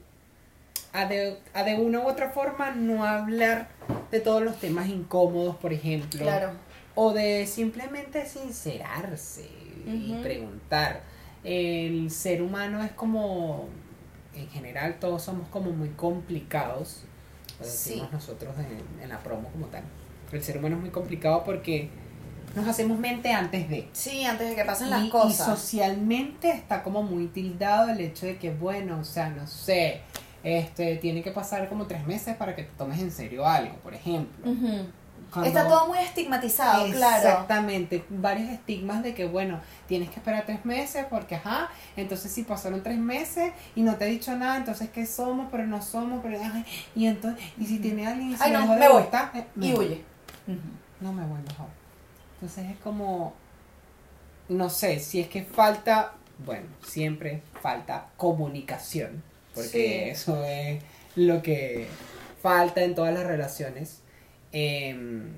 a, 0.92 1.06
de, 1.06 1.38
a 1.54 1.64
de 1.64 1.76
una 1.76 2.00
u 2.00 2.08
otra 2.08 2.32
forma 2.32 2.72
no 2.72 3.06
hablar 3.06 3.70
de 4.12 4.20
todos 4.20 4.42
los 4.42 4.60
temas 4.60 4.90
incómodos, 4.90 5.56
por 5.58 5.72
ejemplo. 5.74 6.22
Claro. 6.22 6.54
O 6.96 7.14
de 7.14 7.46
simplemente 7.46 8.26
sincerarse 8.26 9.48
y 9.86 10.14
preguntar. 10.24 11.02
El 11.44 12.10
ser 12.10 12.42
humano 12.42 12.84
es 12.84 12.92
como, 12.94 13.68
en 14.34 14.48
general 14.50 14.98
todos 15.00 15.22
somos 15.22 15.48
como 15.50 15.72
muy 15.72 15.90
complicados. 15.90 17.04
Lo 17.60 17.66
Sí. 17.66 17.90
decimos 17.92 18.12
nosotros 18.12 18.54
en, 18.58 19.04
en 19.04 19.10
la 19.10 19.20
promo 19.20 19.50
como 19.50 19.68
tal. 19.68 19.84
El 20.32 20.44
ser 20.44 20.58
humano 20.58 20.76
es 20.78 20.82
muy 20.82 20.90
complicado 20.90 21.44
porque 21.44 21.90
nos 22.56 22.68
hacemos 22.68 22.98
mente 22.98 23.32
antes 23.32 23.70
de. 23.70 23.88
Sí, 23.94 24.24
antes 24.26 24.50
de 24.50 24.56
que 24.56 24.66
pasen 24.66 24.88
Y- 24.88 24.90
las 24.92 25.04
y, 25.06 25.10
cosas. 25.10 25.46
socialmente 25.46 26.50
está 26.50 26.82
como 26.82 27.04
muy 27.04 27.28
tildado 27.28 27.90
el 27.90 28.00
hecho 28.02 28.26
de 28.26 28.38
que, 28.38 28.52
bueno, 28.52 29.00
o 29.00 29.04
sea, 29.04 29.30
no 29.30 29.46
sé, 29.48 30.02
este, 30.44 30.96
tiene 30.98 31.22
que 31.22 31.32
pasar 31.32 31.70
como 31.70 31.86
tres 31.86 32.06
meses 32.08 32.36
para 32.38 32.56
que 32.56 32.64
te 32.64 32.72
tomes 32.78 33.00
en 33.02 33.12
serio 33.12 33.46
algo, 33.46 33.76
por 33.78 33.94
ejemplo. 33.94 34.52
Cuando- 35.32 35.50
Está 35.50 35.68
todo 35.68 35.88
muy 35.88 35.98
estigmatizado, 36.00 36.86
claro. 36.92 37.18
Exactamente, 37.18 38.06
varios 38.10 38.50
estigmas 38.50 39.04
de 39.04 39.14
que, 39.14 39.26
bueno, 39.26 39.60
tienes 39.88 40.10
que 40.10 40.16
esperar 40.16 40.46
tres 40.46 40.64
meses 40.64 41.06
porque, 41.10 41.36
ajá, 41.36 41.70
entonces 41.98 42.32
si 42.32 42.44
pasaron 42.44 42.82
tres 42.84 42.98
meses 42.98 43.52
y 43.76 43.82
no 43.82 43.96
te 43.98 44.06
he 44.06 44.10
dicho 44.10 44.34
nada, 44.38 44.56
entonces 44.56 44.90
que 44.90 45.06
somos, 45.06 45.48
pero 45.52 45.68
no 45.68 45.82
somos, 45.82 46.22
pero, 46.24 46.40
ay, 46.42 46.66
y 46.96 47.08
entonces, 47.08 47.44
y 47.60 47.66
si 47.66 47.80
tiene 47.80 48.08
alguien 48.08 48.38
si 48.38 48.44
Ay, 48.44 48.52
me 48.54 48.58
no, 48.60 48.76
me 48.76 48.88
voy. 48.88 49.04
eh, 49.04 49.46
me 49.56 49.68
Y 49.68 49.74
voy. 49.74 49.86
huye. 49.86 50.04
No 51.02 51.12
me 51.12 51.26
voy 51.26 51.40
mejor. 51.42 51.68
Entonces 52.36 52.72
es 52.72 52.78
como, 52.78 53.34
no 54.48 54.70
sé, 54.70 55.00
si 55.00 55.20
es 55.20 55.28
que 55.28 55.44
falta, 55.44 56.14
bueno, 56.46 56.68
siempre 56.86 57.42
falta 57.62 58.08
comunicación, 58.16 59.22
porque 59.54 59.70
Sí. 59.70 60.10
eso 60.12 60.44
es 60.46 60.82
lo 61.16 61.42
que 61.42 61.88
falta 62.42 62.84
en 62.84 62.96
todas 62.96 63.14
las 63.14 63.26
relaciones. 63.26 64.02
Em, 64.58 65.34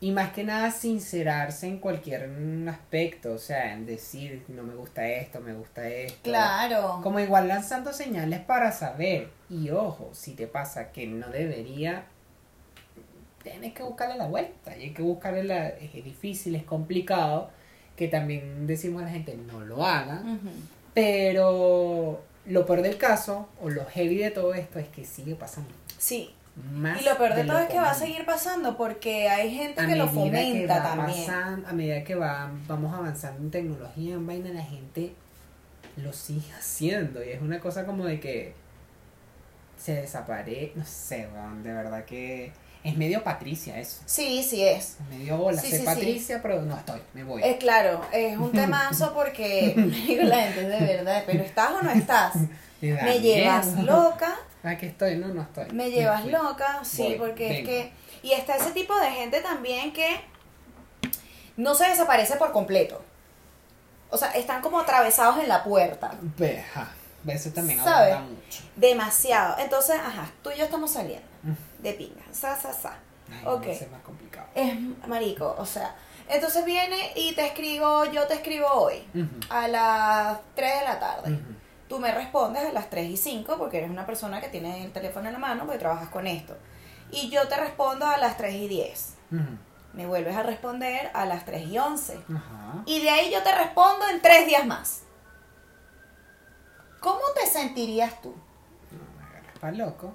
y 0.00 0.10
más 0.10 0.32
que 0.32 0.42
nada 0.42 0.72
sincerarse 0.72 1.68
en 1.68 1.78
cualquier 1.78 2.28
aspecto, 2.68 3.34
o 3.34 3.38
sea, 3.38 3.72
en 3.72 3.86
decir, 3.86 4.42
no 4.48 4.64
me 4.64 4.74
gusta 4.74 5.06
esto, 5.06 5.40
me 5.40 5.52
gusta 5.52 5.88
esto. 5.88 6.18
Claro. 6.24 6.98
Como 7.00 7.20
igual 7.20 7.46
lanzando 7.46 7.92
señales 7.92 8.40
para 8.40 8.72
saber. 8.72 9.28
Y 9.48 9.70
ojo, 9.70 10.10
si 10.12 10.32
te 10.32 10.48
pasa 10.48 10.90
que 10.90 11.06
no 11.06 11.28
debería, 11.28 12.06
tienes 13.44 13.72
que 13.72 13.84
buscarle 13.84 14.16
la 14.16 14.26
vuelta. 14.26 14.76
Y 14.76 14.82
hay 14.82 14.94
que 14.94 15.02
buscarle 15.02 15.44
la... 15.44 15.68
Es 15.68 15.92
difícil, 15.92 16.56
es 16.56 16.64
complicado. 16.64 17.50
Que 17.94 18.08
también 18.08 18.66
decimos 18.66 19.02
a 19.02 19.04
la 19.04 19.12
gente, 19.12 19.36
no 19.36 19.60
lo 19.60 19.86
haga. 19.86 20.24
Pero 20.92 22.20
lo 22.46 22.66
peor 22.66 22.82
del 22.82 22.96
caso, 22.96 23.48
o 23.62 23.70
lo 23.70 23.84
heavy 23.84 24.16
de 24.16 24.32
todo 24.32 24.54
esto, 24.54 24.80
es 24.80 24.88
que 24.88 25.04
sigue 25.04 25.36
pasando. 25.36 25.70
Sí. 25.98 26.34
Más 26.74 27.00
Y 27.00 27.04
lo 27.04 27.16
peor 27.16 27.34
de 27.34 27.44
todo 27.44 27.58
es 27.58 27.68
que 27.68 27.78
va 27.78 27.90
a 27.90 27.94
seguir 27.94 28.24
pasando 28.26 28.76
porque 28.76 29.28
hay 29.28 29.54
gente 29.54 29.80
A 29.80 29.86
que 29.86 29.96
lo 29.96 30.06
que 30.06 30.12
fomenta 30.12 30.78
va 30.78 30.96
también. 30.96 31.30
a 31.66 31.72
medida 31.72 32.04
que 32.04 32.14
va, 32.14 32.50
vamos 32.66 32.94
avanzando 32.94 33.40
en 33.40 33.50
tecnología, 33.50 34.14
en 34.14 34.26
vaina, 34.26 34.50
la 34.50 34.62
gente 34.62 35.14
lo 35.96 36.12
sigue 36.12 36.52
haciendo. 36.52 37.24
Y 37.24 37.30
es 37.30 37.40
una 37.40 37.60
cosa 37.60 37.86
como 37.86 38.04
de 38.04 38.20
que 38.20 38.54
se 39.78 39.94
desaparece. 39.94 40.72
No 40.74 40.84
sé, 40.84 41.28
de 41.62 41.72
verdad 41.72 42.04
que 42.04 42.52
es 42.82 42.96
medio 42.96 43.22
Patricia 43.22 43.78
eso. 43.78 44.02
Sí, 44.06 44.42
sí 44.42 44.62
es. 44.64 44.96
Es 45.00 45.00
medio 45.10 45.40
hola, 45.40 45.60
Sí, 45.60 45.68
soy 45.68 45.78
sí, 45.78 45.84
sí. 45.84 45.84
Patricia, 45.86 46.42
pero 46.42 46.62
no 46.62 46.76
estoy, 46.76 47.00
me 47.14 47.24
voy. 47.24 47.42
Es 47.42 47.56
claro, 47.56 48.02
es 48.12 48.36
un 48.36 48.52
temazo 48.52 49.14
porque 49.14 49.74
digo 50.06 50.24
la 50.24 50.42
gente 50.42 50.62
de 50.68 50.80
verdad, 50.80 51.22
pero 51.26 51.42
estás 51.42 51.70
o 51.72 51.82
no 51.82 51.90
estás. 51.90 52.34
Me 52.80 53.20
llevas 53.20 53.74
loca, 53.84 54.36
Aquí 54.62 54.86
estoy, 54.86 55.16
no, 55.16 55.28
no 55.28 55.42
estoy. 55.42 55.70
me 55.72 55.90
llevas 55.90 56.24
loca, 56.26 56.80
sí, 56.82 57.02
Voy, 57.02 57.14
porque 57.28 57.60
es 57.60 57.66
que 57.66 57.92
y 58.22 58.32
está 58.32 58.56
ese 58.56 58.72
tipo 58.72 58.94
de 58.98 59.10
gente 59.10 59.40
también 59.40 59.92
que 59.92 60.20
no 61.56 61.74
se 61.74 61.88
desaparece 61.88 62.36
por 62.36 62.52
completo. 62.52 63.02
O 64.10 64.18
sea, 64.18 64.30
están 64.32 64.60
como 64.60 64.78
atravesados 64.80 65.38
en 65.38 65.48
la 65.48 65.62
puerta. 65.64 66.10
Ve, 66.36 66.64
ajá, 66.70 66.88
Eso 67.26 67.50
también 67.50 67.78
¿Sabe? 67.82 68.12
abunda 68.12 68.30
mucho. 68.34 68.62
Demasiado. 68.76 69.56
Entonces, 69.58 69.96
ajá, 69.98 70.30
tú 70.42 70.50
y 70.50 70.58
yo 70.58 70.64
estamos 70.64 70.90
saliendo 70.90 71.26
Mm. 71.42 71.82
de 71.82 71.92
pinga. 71.94 72.22
Sa, 72.32 72.54
sa, 72.60 72.72
sa. 72.74 72.98
Ay, 73.30 73.42
Ok. 73.46 73.64
no, 73.66 73.72
es 73.72 73.90
más 73.90 74.02
complicado. 74.02 74.46
Es 74.54 74.74
marico, 75.06 75.54
o 75.58 75.64
sea. 75.64 75.94
Entonces 76.28 76.64
viene 76.66 77.12
y 77.16 77.34
te 77.34 77.46
escribo, 77.46 78.04
yo 78.06 78.26
te 78.26 78.34
escribo 78.34 78.66
hoy 78.68 79.02
a 79.48 79.68
las 79.68 80.38
3 80.54 80.80
de 80.80 80.84
la 80.84 80.98
tarde. 81.00 81.32
ujú. 81.32 81.42
Tú 81.90 81.98
me 81.98 82.12
respondes 82.12 82.64
a 82.64 82.72
las 82.72 82.88
3 82.88 83.10
y 83.10 83.16
5 83.16 83.58
porque 83.58 83.78
eres 83.78 83.90
una 83.90 84.06
persona 84.06 84.40
que 84.40 84.48
tiene 84.48 84.84
el 84.84 84.92
teléfono 84.92 85.26
en 85.26 85.32
la 85.32 85.40
mano 85.40 85.64
porque 85.64 85.80
trabajas 85.80 86.08
con 86.08 86.28
esto. 86.28 86.56
Y 87.10 87.30
yo 87.30 87.48
te 87.48 87.56
respondo 87.56 88.06
a 88.06 88.16
las 88.16 88.36
3 88.36 88.54
y 88.54 88.68
10. 88.68 89.14
Ujú. 89.32 89.42
Me 89.94 90.06
vuelves 90.06 90.36
a 90.36 90.44
responder 90.44 91.10
a 91.12 91.26
las 91.26 91.44
3 91.44 91.66
y 91.66 91.76
11. 91.76 92.20
Ajá. 92.32 92.82
Y 92.86 93.00
de 93.00 93.10
ahí 93.10 93.32
yo 93.32 93.42
te 93.42 93.52
respondo 93.52 94.08
en 94.08 94.22
3 94.22 94.46
días 94.46 94.64
más. 94.66 95.02
¿Cómo 97.00 97.22
te 97.34 97.44
sentirías 97.48 98.22
tú? 98.22 98.36
No, 98.92 99.18
me 99.18 99.26
agarras 99.26 99.58
pa' 99.58 99.72
loco. 99.72 100.14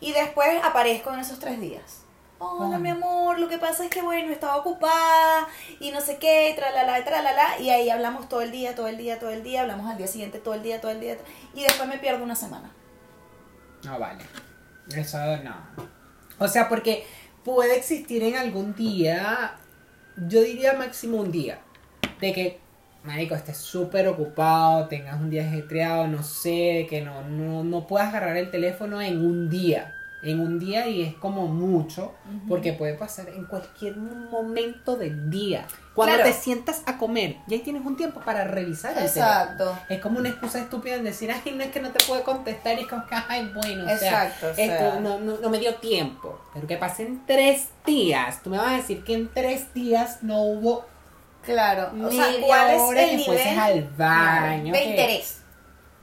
Y 0.00 0.12
después 0.12 0.62
aparezco 0.62 1.10
en 1.14 1.20
esos 1.20 1.38
3 1.38 1.58
días. 1.58 2.02
Hola, 2.40 2.76
Ah. 2.76 2.78
mi 2.78 2.88
amor, 2.88 3.38
lo 3.40 3.48
que 3.48 3.58
pasa 3.58 3.84
es 3.84 3.90
que, 3.90 4.00
bueno, 4.00 4.32
estaba 4.32 4.56
ocupada 4.56 5.48
y 5.80 5.90
no 5.90 6.00
sé 6.00 6.18
qué, 6.18 6.50
y 6.50 6.54
tralala, 6.56 7.00
y 7.00 7.04
tralala. 7.04 7.58
Y 7.60 7.70
ahí 7.70 7.90
hablamos 7.90 8.28
todo 8.28 8.42
el 8.42 8.52
día, 8.52 8.76
todo 8.76 8.86
el 8.86 8.96
día, 8.96 9.18
todo 9.18 9.30
el 9.30 9.42
día. 9.42 9.62
Hablamos 9.62 9.90
al 9.90 9.98
día 9.98 10.06
siguiente, 10.06 10.38
todo 10.38 10.54
el 10.54 10.62
día, 10.62 10.80
todo 10.80 10.92
el 10.92 11.00
día. 11.00 11.16
Y 11.54 11.62
después 11.62 11.88
me 11.88 11.98
pierdo 11.98 12.22
una 12.22 12.36
semana. 12.36 12.70
No 13.84 13.98
vale. 13.98 14.24
Eso 14.94 15.18
no. 15.38 15.56
O 16.38 16.46
sea, 16.46 16.68
porque 16.68 17.04
puede 17.44 17.76
existir 17.76 18.22
en 18.22 18.36
algún 18.36 18.74
día, 18.74 19.56
yo 20.16 20.40
diría 20.42 20.74
máximo 20.74 21.18
un 21.18 21.32
día, 21.32 21.58
de 22.20 22.32
que, 22.32 22.60
marico, 23.02 23.34
estés 23.34 23.56
súper 23.58 24.06
ocupado, 24.06 24.86
tengas 24.86 25.20
un 25.20 25.30
día 25.30 25.42
ajetreado, 25.44 26.06
no 26.06 26.22
sé, 26.22 26.86
que 26.88 27.00
no, 27.02 27.22
no, 27.22 27.64
no 27.64 27.86
puedas 27.86 28.08
agarrar 28.08 28.36
el 28.36 28.50
teléfono 28.52 29.00
en 29.02 29.18
un 29.24 29.50
día. 29.50 29.94
En 30.20 30.40
un 30.40 30.58
día 30.58 30.88
y 30.88 31.02
es 31.02 31.14
como 31.14 31.46
mucho, 31.46 32.12
porque 32.48 32.72
puede 32.72 32.94
pasar 32.94 33.28
en 33.28 33.44
cualquier 33.44 33.96
momento 33.96 34.96
del 34.96 35.30
día. 35.30 35.64
Cuando 35.94 36.16
Claro. 36.16 36.28
te 36.30 36.34
sientas 36.36 36.82
a 36.86 36.98
comer, 36.98 37.36
ya 37.46 37.56
ahí 37.56 37.62
tienes 37.62 37.84
un 37.86 37.96
tiempo 37.96 38.20
para 38.20 38.42
revisar 38.44 38.90
el 38.92 38.98
teléfono. 38.98 39.24
Exacto. 39.26 39.78
Es 39.88 40.00
como 40.00 40.18
una 40.18 40.28
excusa 40.28 40.58
estúpida 40.58 40.96
en 40.96 41.04
decir, 41.04 41.30
ay, 41.30 41.52
no 41.52 41.62
es 41.62 41.70
que 41.70 41.80
no 41.80 41.90
te 41.90 42.04
puedo 42.04 42.22
contestar, 42.24 42.76
y 42.78 42.82
es 42.82 42.86
como 42.88 43.06
que, 43.06 43.14
ay, 43.28 43.50
bueno, 43.54 43.84
o 43.84 43.88
Exacto, 43.88 44.40
sea, 44.40 44.50
o 44.50 44.54
sea. 44.54 44.64
esto 44.88 45.00
no, 45.00 45.18
no, 45.20 45.38
no 45.38 45.50
me 45.50 45.58
dio 45.58 45.74
tiempo. 45.76 46.40
Pero 46.52 46.66
que 46.66 46.76
pasen 46.76 47.22
tres 47.26 47.68
días. 47.86 48.42
Tú 48.42 48.50
me 48.50 48.58
vas 48.58 48.72
a 48.72 48.76
decir 48.76 49.04
que 49.04 49.14
en 49.14 49.28
tres 49.32 49.72
días 49.74 50.18
no 50.22 50.42
hubo 50.42 50.84
Claro. 51.44 51.90
O 52.04 52.10
sea, 52.10 52.26
¿cuál 52.44 52.70
es 52.96 53.10
el 53.10 53.16
nivel 53.16 53.58
al 53.58 53.84
baño. 53.96 54.72
de 54.72 54.84
interés? 54.84 55.37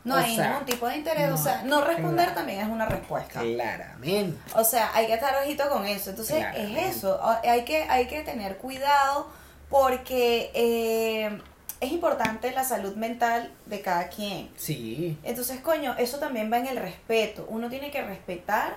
No 0.05 0.13
O 0.15 0.17
hay 0.17 0.35
sea, 0.35 0.49
ningún 0.51 0.65
tipo 0.65 0.87
de 0.87 0.95
interés. 0.97 1.27
o 1.27 1.31
no, 1.31 1.37
sea, 1.37 1.63
no 1.63 1.81
responder 1.81 2.25
claro. 2.27 2.33
también 2.35 2.59
es 2.61 2.67
una 2.67 2.85
respuesta. 2.85 3.41
Claramente. 3.41 4.37
O 4.55 4.63
sea, 4.63 4.91
hay 4.93 5.07
que 5.07 5.15
estar 5.15 5.35
ojito 5.43 5.67
con 5.69 5.85
eso. 5.85 6.11
Entonces, 6.11 6.37
Claramente. 6.37 6.87
es 6.89 6.95
eso. 6.97 7.19
O- 7.21 7.49
Hay 7.49 7.65
que, 7.65 7.83
hay 7.83 8.07
que 8.07 8.21
tener 8.21 8.57
cuidado 8.57 9.27
porque 9.69 10.51
eh, 10.53 11.41
es 11.81 11.91
importante 11.91 12.51
la 12.51 12.63
salud 12.63 12.95
mental 12.95 13.51
de 13.65 13.81
cada 13.81 14.07
quien. 14.09 14.49
Sí. 14.57 15.17
Entonces, 15.23 15.59
coño, 15.61 15.95
eso 15.97 16.19
también 16.19 16.51
va 16.53 16.59
en 16.59 16.67
el 16.67 16.77
respeto. 16.77 17.45
Uno 17.49 17.67
tiene 17.69 17.89
que 17.91 18.01
respetar. 18.03 18.75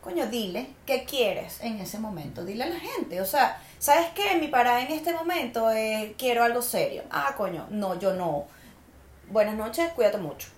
Coño, 0.00 0.26
dile 0.28 0.70
qué 0.86 1.04
quieres 1.04 1.60
en 1.60 1.78
ese 1.78 1.98
momento. 1.98 2.42
Dile 2.46 2.64
a 2.64 2.68
la 2.68 2.80
gente. 2.80 3.20
O 3.20 3.26
sea, 3.26 3.60
¿sabes 3.78 4.06
qué? 4.14 4.34
Mi 4.40 4.48
parada 4.48 4.80
en 4.80 4.90
este 4.92 5.12
momento 5.12 5.70
es 5.70 6.12
quiero 6.16 6.42
algo 6.42 6.62
serio. 6.62 7.02
Ah, 7.10 7.34
coño, 7.36 7.66
no, 7.68 7.98
yo 7.98 8.14
no. 8.14 8.46
Buenas 9.28 9.56
noches, 9.56 9.92
cuídate 9.92 10.16
mucho. 10.16 10.48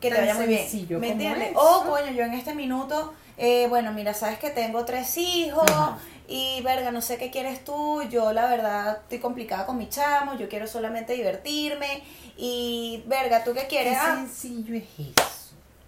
Que 0.00 0.10
te 0.10 0.18
vaya 0.18 0.34
muy 0.34 0.46
bien. 0.46 0.66
¿Me 1.00 1.12
entiendes? 1.12 1.50
eso. 1.50 1.60
O, 1.60 1.84
coño, 1.84 2.10
yo 2.12 2.24
en 2.24 2.32
este 2.34 2.54
minuto, 2.54 3.12
eh, 3.36 3.66
bueno, 3.68 3.92
mira, 3.92 4.14
sabes 4.14 4.38
que 4.38 4.50
tengo 4.50 4.84
tres 4.84 5.16
hijos 5.18 5.70
Ajá. 5.70 5.98
y, 6.26 6.60
verga, 6.62 6.90
no 6.90 7.02
sé 7.02 7.18
qué 7.18 7.30
quieres 7.30 7.64
tú. 7.64 8.02
Yo, 8.10 8.32
la 8.32 8.46
verdad, 8.46 8.98
estoy 9.02 9.18
complicada 9.18 9.66
con 9.66 9.76
mi 9.76 9.88
chamo. 9.88 10.38
Yo 10.38 10.48
quiero 10.48 10.66
solamente 10.66 11.12
divertirme. 11.12 12.02
Y, 12.36 13.02
verga, 13.06 13.44
¿tú 13.44 13.52
qué 13.52 13.60
Qué 13.62 13.66
quieres? 13.66 13.98
Ah, 14.00 14.16
sencillo 14.16 14.74
es 14.74 14.84
eso. 14.98 15.39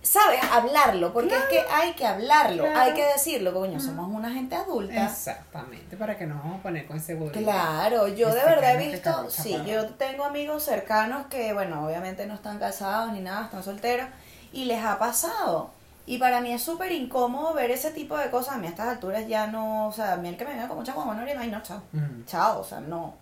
Sabes 0.03 0.41
hablarlo, 0.51 1.13
porque 1.13 1.37
es 1.37 1.45
que 1.45 1.61
hay 1.71 1.93
que 1.93 2.07
hablarlo, 2.07 2.65
Claro. 2.65 2.81
hay 2.81 2.93
que 2.95 3.07
decirlo, 3.07 3.53
coño, 3.55 3.81
somos 3.81 4.09
una 4.09 4.31
gente 4.33 4.57
adulta. 4.57 5.05
Exactamente. 5.05 5.97
Para 5.97 6.19
que 6.19 6.27
nos 6.27 6.39
vamos 6.43 6.59
a 6.61 6.63
poner 6.63 6.87
con 6.87 7.01
seguridad. 7.01 7.41
Claro, 7.41 8.09
yo 8.09 8.29
de 8.33 8.39
Este 8.39 8.51
verdad 8.51 8.81
he 8.81 8.91
visto, 8.91 9.31
sí, 9.31 9.57
yo 9.67 9.87
tengo 9.95 10.25
amigos 10.25 10.65
cercanos 10.65 11.27
que, 11.27 11.53
bueno, 11.53 11.87
obviamente 11.87 12.27
no 12.27 12.35
están 12.35 12.59
casados 12.59 13.13
ni 13.13 13.21
nada, 13.21 13.45
están 13.45 13.63
solteros, 13.63 14.09
y 14.53 14.65
les 14.65 14.85
ha 14.85 14.99
pasado. 14.99 15.71
Y 16.05 16.19
para 16.19 16.41
mí 16.41 16.53
es 16.53 16.63
súper 16.63 16.91
incómodo 16.91 17.55
ver 17.55 17.71
ese 17.71 17.93
tipo 17.93 18.17
de 18.19 18.29
cosas. 18.29 18.57
A 18.57 18.59
mí 18.59 18.67
a 18.67 18.71
estas 18.71 18.89
alturas 18.89 19.27
ya 19.29 19.47
no, 19.47 19.87
o 19.87 19.93
sea, 19.93 20.15
a 20.15 20.17
mí 20.17 20.29
el 20.29 20.37
que 20.37 20.45
me 20.45 20.51
venga 20.51 20.67
con 20.67 20.79
mucha 20.79 20.95
mamá 20.95 21.15
no 21.15 21.25
no, 21.25 21.63
chao. 21.63 21.81
Chao, 22.27 22.61
o 22.61 22.65
sea, 22.65 22.81
no. 22.81 23.15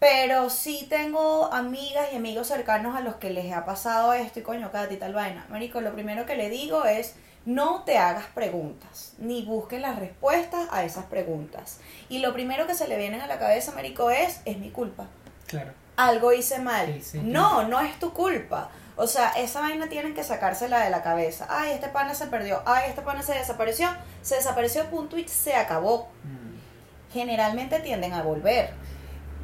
Pero 0.00 0.48
sí 0.48 0.86
tengo 0.88 1.52
amigas 1.52 2.08
y 2.12 2.16
amigos 2.16 2.48
cercanos 2.48 2.96
a 2.96 3.02
los 3.02 3.16
que 3.16 3.28
les 3.28 3.52
ha 3.52 3.66
pasado 3.66 4.14
esto 4.14 4.40
y 4.40 4.42
coño, 4.42 4.72
Katy, 4.72 4.96
tal 4.96 5.12
vaina. 5.12 5.46
Marico, 5.50 5.82
lo 5.82 5.92
primero 5.92 6.24
que 6.24 6.36
le 6.36 6.48
digo 6.48 6.86
es 6.86 7.14
no 7.44 7.82
te 7.84 7.98
hagas 7.98 8.24
preguntas, 8.34 9.12
ni 9.18 9.44
busques 9.44 9.80
las 9.80 9.98
respuestas 9.98 10.68
a 10.70 10.84
esas 10.84 11.04
preguntas. 11.04 11.80
Y 12.08 12.20
lo 12.20 12.32
primero 12.32 12.66
que 12.66 12.74
se 12.74 12.88
le 12.88 12.96
viene 12.96 13.20
a 13.20 13.26
la 13.26 13.38
cabeza, 13.38 13.72
Marico, 13.72 14.10
es, 14.10 14.40
es 14.46 14.56
mi 14.56 14.70
culpa. 14.70 15.06
Claro. 15.46 15.72
Algo 15.96 16.32
hice 16.32 16.60
mal. 16.60 16.86
Sí, 16.94 17.02
sí. 17.02 17.20
No, 17.22 17.68
no 17.68 17.78
es 17.80 17.98
tu 17.98 18.14
culpa. 18.14 18.70
O 18.96 19.06
sea, 19.06 19.30
esa 19.30 19.60
vaina 19.60 19.88
tienen 19.88 20.14
que 20.14 20.24
sacársela 20.24 20.80
de 20.80 20.90
la 20.90 21.02
cabeza. 21.02 21.46
Ay, 21.50 21.72
este 21.72 21.88
pana 21.88 22.14
se 22.14 22.26
perdió. 22.26 22.62
Ay, 22.64 22.88
este 22.88 23.02
pana 23.02 23.22
se 23.22 23.34
desapareció. 23.34 23.88
Se 24.22 24.36
desapareció, 24.36 24.88
punto 24.90 25.18
y 25.18 25.28
se 25.28 25.54
acabó. 25.54 26.08
Mm. 26.24 27.12
Generalmente 27.12 27.80
tienden 27.80 28.14
a 28.14 28.22
volver. 28.22 28.72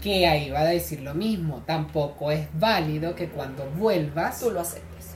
Que 0.03 0.27
ahí 0.27 0.51
va 0.51 0.61
a 0.61 0.65
decir 0.65 1.01
lo 1.01 1.15
mismo. 1.15 1.63
Tampoco 1.67 2.31
es 2.31 2.47
válido 2.59 3.15
que 3.15 3.29
cuando 3.29 3.65
vuelvas. 3.71 4.41
Tú 4.41 4.51
lo 4.51 4.61
aceptes. 4.61 5.15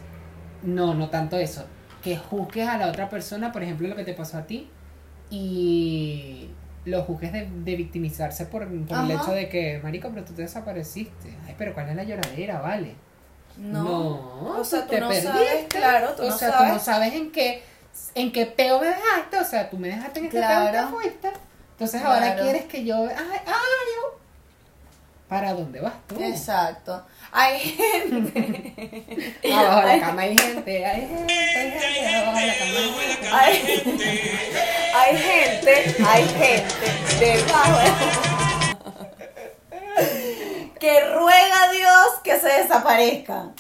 No, 0.62 0.95
no 0.95 1.09
tanto 1.11 1.37
eso. 1.38 1.64
que 2.03 2.16
juzgues 2.16 2.66
a 2.69 2.79
la 2.79 2.88
otra 2.88 3.09
persona, 3.11 3.53
por 3.53 3.62
ejemplo, 3.62 3.87
lo 3.88 3.95
que 3.97 4.05
te 4.05 4.14
pasó 4.14 4.38
a 4.38 4.47
ti, 4.47 4.71
y 5.31 6.49
lo 6.87 7.03
juzgues 7.03 7.33
de, 7.33 7.47
de 7.51 7.77
victimizarse 7.77 8.47
por, 8.47 8.66
por 8.87 8.99
el 9.05 9.11
hecho 9.11 9.33
de 9.33 9.49
que, 9.49 9.81
marico, 9.83 10.09
pero 10.12 10.25
tú 10.25 10.33
te 10.33 10.43
desapareciste. 10.43 11.37
Ay, 11.47 11.55
pero 11.59 11.75
¿cuál 11.75 11.88
es 11.90 11.97
la 11.97 12.05
lloradera? 12.05 12.61
Vale. 12.61 12.95
No. 13.59 14.57
o 14.59 14.64
sea, 14.64 14.85
tú 14.85 14.90
te 14.90 15.01
no 15.01 15.09
perdiste. 15.09 15.31
sabes, 15.33 15.66
claro, 15.69 16.14
tú 16.16 16.23
o 16.23 16.27
no 16.29 16.37
sea, 16.38 16.51
sabes. 16.51 16.69
tú 16.69 16.75
no 16.75 16.81
sabes 16.81 17.14
en 17.14 17.33
qué, 17.33 17.62
en 18.14 18.33
qué 18.33 18.47
peo 18.47 18.81
me 18.81 18.87
dejaste, 18.87 19.38
o 19.38 19.45
sea, 19.45 19.69
tú 19.69 19.77
me 19.79 19.88
dejaste 19.88 20.21
en 20.21 20.27
este 20.27 20.38
Claro. 20.38 20.71
peo 20.73 20.81
y 20.81 20.85
te 20.87 20.93
fuiste. 20.93 21.29
Entonces 21.73 22.03
ahora 22.03 22.37
quieres 22.37 22.64
que 22.64 22.85
yo, 22.85 22.97
ay, 23.05 23.11
ay, 23.19 23.45
yo- 23.47 24.19
¿para 25.31 25.55
dónde 25.55 25.81
vas 25.81 25.95
tú? 26.07 26.21
Exacto. 26.23 27.07
Hay 27.33 27.59
gente. 27.61 29.38
Abajo 29.55 29.87
de 29.88 29.97
la 29.97 30.01
cama 30.07 30.23
hay 30.23 30.37
gente, 30.37 30.85
hay 30.87 31.01
gente, 31.01 31.33
hay 31.33 31.71
gente, 31.71 32.14
abajo 32.16 32.38
de 32.38 32.47
la 32.47 32.55
cama 32.59 33.40
hay 33.40 33.57
gente. 33.57 34.07
Hay, 34.93 35.16
gente, 35.16 36.05
hay 36.05 36.25
gente 36.29 36.75
debajo 37.21 37.79
de- 37.79 37.90
que 40.81 41.01
ruega 41.14 41.62
a 41.64 41.73
Dios 41.73 42.07
que 42.25 42.38
se 42.40 42.49
desaparezcan. 42.49 43.55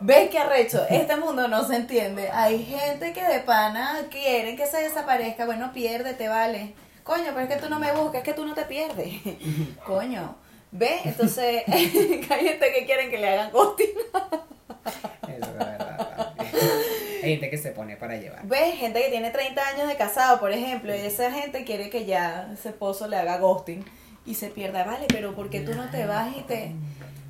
¿Ves 0.00 0.30
qué 0.30 0.38
arrecho? 0.38 0.86
Este 0.88 1.16
mundo 1.16 1.48
no 1.48 1.66
se 1.66 1.74
entiende. 1.76 2.30
Hay 2.30 2.64
gente 2.64 3.12
que 3.12 3.24
de 3.24 3.40
pana 3.40 4.02
quieren 4.10 4.56
que 4.56 4.66
se 4.66 4.76
desaparezca. 4.82 5.44
Bueno, 5.46 5.72
piérdete, 5.72 6.28
vale. 6.28 6.74
Coño, 7.02 7.24
pero 7.34 7.40
es 7.40 7.48
que 7.48 7.56
tú 7.56 7.68
no 7.68 7.80
me 7.80 7.90
buscas, 7.92 8.18
es 8.18 8.22
que 8.24 8.34
tú 8.34 8.44
no 8.44 8.54
te 8.54 8.62
pierdes. 8.66 9.14
Coño. 9.84 10.36
¿Ves? 10.70 11.00
Entonces, 11.04 11.62
hay 11.68 11.88
gente 11.88 12.72
que 12.72 12.86
quieren 12.86 13.10
que 13.10 13.18
le 13.18 13.28
hagan 13.28 13.50
ghosting. 13.50 13.88
Eso 15.28 15.46
es 15.46 15.58
verdad. 15.58 16.34
Hay 17.22 17.30
gente 17.30 17.50
que 17.50 17.58
se 17.58 17.70
pone 17.70 17.96
para 17.96 18.16
llevar. 18.16 18.46
¿Ves? 18.46 18.76
Gente 18.76 19.02
que 19.02 19.10
tiene 19.10 19.30
30 19.30 19.68
años 19.68 19.88
de 19.88 19.96
casado, 19.96 20.40
por 20.40 20.52
ejemplo, 20.52 20.94
y 20.94 20.98
esa 20.98 21.30
gente 21.30 21.64
quiere 21.64 21.90
que 21.90 22.04
ya 22.04 22.50
ese 22.52 22.70
esposo 22.70 23.08
le 23.08 23.16
haga 23.16 23.38
ghosting 23.38 23.84
y 24.24 24.34
se 24.34 24.48
pierda. 24.48 24.84
Vale, 24.84 25.06
pero 25.08 25.34
¿por 25.34 25.50
qué 25.50 25.60
tú 25.60 25.74
no 25.74 25.90
te 25.90 26.06
vas 26.06 26.36
y 26.36 26.42
te 26.42 26.72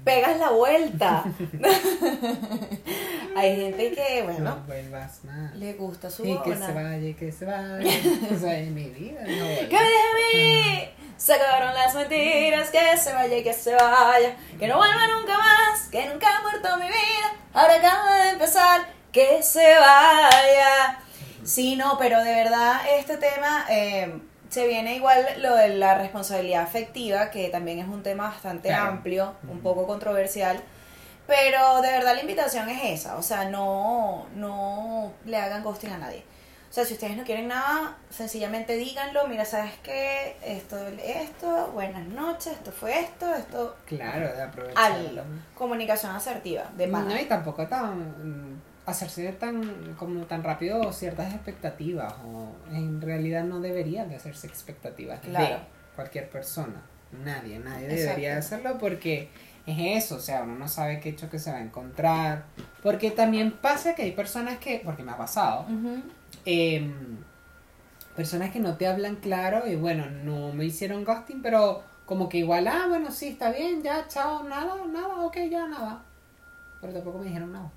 pegas 0.05 0.39
la 0.39 0.51
vuelta? 0.51 1.25
Hay 3.37 3.57
gente 3.57 3.93
que, 3.93 4.21
No 4.23 4.33
bueno, 4.33 4.63
vuelvas 4.67 5.25
más. 5.25 5.55
le 5.55 5.75
gusta 5.75 6.11
su 6.11 6.25
Y 6.25 6.37
que 6.43 6.57
se 6.57 6.73
vaya, 6.73 7.17
que 7.17 7.33
se 7.33 7.45
vaya. 7.45 7.91
O 8.35 8.39
sea, 8.39 8.59
en 8.59 8.75
mi 8.75 8.89
vida. 8.91 9.21
No 9.21 9.27
¡Que 9.27 9.77
me 9.77 9.81
deje 9.81 9.81
a 9.81 10.35
mí! 10.35 10.91
Se 11.17 11.35
acabaron 11.35 11.75
las 11.75 11.95
mentiras, 11.95 12.71
que 12.71 12.97
se 12.97 13.13
vaya 13.13 13.37
y 13.37 13.43
que 13.43 13.53
se 13.53 13.75
vaya, 13.75 14.37
que 14.59 14.69
no 14.69 14.77
vuelva 14.77 15.07
nunca 15.09 15.37
más, 15.37 15.89
que 15.91 16.07
nunca 16.07 16.29
ha 16.37 16.43
muerto 16.43 16.77
mi 16.77 16.87
vida, 16.87 17.33
ahora 17.53 17.75
acaba 17.75 18.17
de 18.25 18.31
empezar, 18.31 18.87
que 19.11 19.43
se 19.43 19.75
vaya. 19.79 21.01
Sí, 21.43 21.75
no, 21.77 21.97
pero 21.99 22.23
de 22.23 22.33
verdad 22.35 22.81
este 22.99 23.17
tema 23.17 23.67
eh, 23.69 24.21
se 24.49 24.67
viene 24.67 24.97
igual 24.97 25.25
lo 25.39 25.55
de 25.55 25.69
la 25.71 25.97
responsabilidad 25.99 26.63
afectiva, 26.63 27.31
que 27.31 27.49
también 27.49 27.79
es 27.81 27.87
un 27.89 28.03
tema 28.03 28.29
bastante 28.29 28.69
Claro. 28.69 28.91
amplio, 28.93 29.35
un 29.49 29.61
poco 29.61 29.87
controversial. 29.87 30.61
Pero 31.27 31.83
de 31.83 31.91
verdad 31.93 32.15
la 32.15 32.23
invitación 32.23 32.69
es 32.71 33.01
esa, 33.01 33.17
o 33.19 33.23
sea, 33.23 33.45
no, 33.51 34.27
no 34.35 35.13
le 35.27 35.37
hagan 35.37 35.63
ghosting 35.63 35.91
a 35.93 35.99
nadie. 35.99 36.25
O 36.71 36.73
sea, 36.73 36.85
si 36.85 36.95
ustedes 36.95 37.17
no 37.17 37.25
quieren 37.25 37.49
nada, 37.49 37.97
sencillamente 38.11 38.77
díganlo, 38.77 39.27
mira, 39.27 39.45
¿sabes 39.47 39.73
qué? 39.83 40.37
Esto, 40.43 40.77
esto, 41.03 41.71
buenas 41.73 42.07
noches, 42.09 42.53
esto 42.55 42.73
fue 42.73 43.01
esto, 43.01 43.35
esto, 43.35 43.77
Claro, 43.87 44.35
de 44.35 44.43
aprovecharlo. 44.43 45.23
al 45.23 45.27
comunicación 45.55 46.13
asertiva, 46.15 46.65
de 46.77 46.89
pana. 46.89 47.15
No, 47.15 47.19
y 47.21 47.25
tampoco 47.25 47.67
tan 47.67 48.61
hacerse 48.91 49.31
tan 49.33 49.95
como 49.99 50.25
tan 50.27 50.43
rápido 50.43 50.93
ciertas 50.93 51.33
expectativas 51.35 52.13
o 52.25 52.53
en 52.73 53.01
realidad 53.01 53.45
no 53.45 53.61
deberían 53.61 54.09
de 54.09 54.17
hacerse 54.17 54.47
expectativas 54.47 55.23
de 55.23 55.29
Claro. 55.29 55.61
cualquier 55.97 56.29
persona 56.31 56.83
nadie 57.25 57.59
nadie 57.59 57.85
Exacto. 57.87 58.03
debería 58.11 58.39
hacerlo 58.39 58.79
porque 58.79 59.29
es 59.67 60.05
eso 60.05 60.17
o 60.17 60.21
sea 60.21 60.43
uno 60.43 60.55
no 60.57 60.69
sabe 60.69 61.01
qué 61.01 61.11
hecho 61.11 61.29
que 61.31 61.39
se 61.39 61.51
va 61.51 61.59
a 61.59 61.63
encontrar 61.63 62.45
porque 62.83 63.11
también 63.11 63.53
pasa 63.53 63.95
que 63.95 64.03
hay 64.03 64.13
personas 64.13 64.59
que 64.59 64.81
porque 64.85 65.03
me 65.03 65.13
ha 65.13 65.17
pasado 65.17 65.67
em, 66.45 67.19
personas 68.17 68.51
que 68.51 68.61
no 68.61 68.77
te 68.77 68.87
hablan 68.87 69.17
claro 69.17 69.67
y 69.67 69.77
bueno, 69.77 70.07
no 70.25 70.53
me 70.53 70.65
hicieron 70.65 71.05
ghosting, 71.05 71.41
pero 71.41 71.83
como 72.05 72.29
que 72.29 72.39
igual, 72.39 72.67
ah, 72.67 72.87
bueno, 72.89 73.11
sí, 73.13 73.29
está 73.29 73.53
bien, 73.53 73.83
ya, 73.83 74.09
chao, 74.09 74.43
nada, 74.43 74.75
nada, 74.91 75.21
ok, 75.25 75.37
ya, 75.51 75.69
nada. 75.69 76.03
Pero 76.81 76.93
tampoco 76.95 77.19
me 77.19 77.27
dijeron 77.27 77.53
nada. 77.53 77.71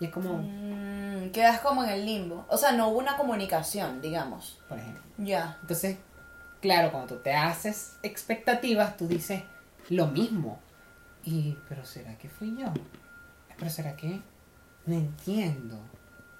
Y 0.00 0.04
es 0.06 0.10
como, 0.10 0.38
Mm, 0.38 1.30
quedas 1.32 1.60
como 1.60 1.82
en 1.84 1.90
el 1.90 2.06
limbo. 2.06 2.44
O 2.48 2.56
sea, 2.56 2.72
no 2.72 2.88
hubo 2.88 2.98
una 2.98 3.16
comunicación, 3.16 4.00
digamos. 4.00 4.58
por 4.68 4.78
ejemplo. 4.78 5.02
Ya. 5.18 5.56
Entonces, 5.62 5.96
claro, 6.60 6.90
cuando 6.92 7.16
tú 7.16 7.20
te 7.22 7.34
haces 7.34 7.96
expectativas, 8.02 8.96
tú 8.96 9.08
dices 9.08 9.42
lo 9.88 10.06
mismo. 10.06 10.58
Y, 11.24 11.56
pero 11.68 11.84
¿será 11.84 12.16
que 12.16 12.28
fui 12.28 12.56
yo? 12.56 12.68
Pero 13.58 13.70
¿será 13.70 13.96
que? 13.96 14.20
No 14.86 14.94
entiendo. 14.94 15.78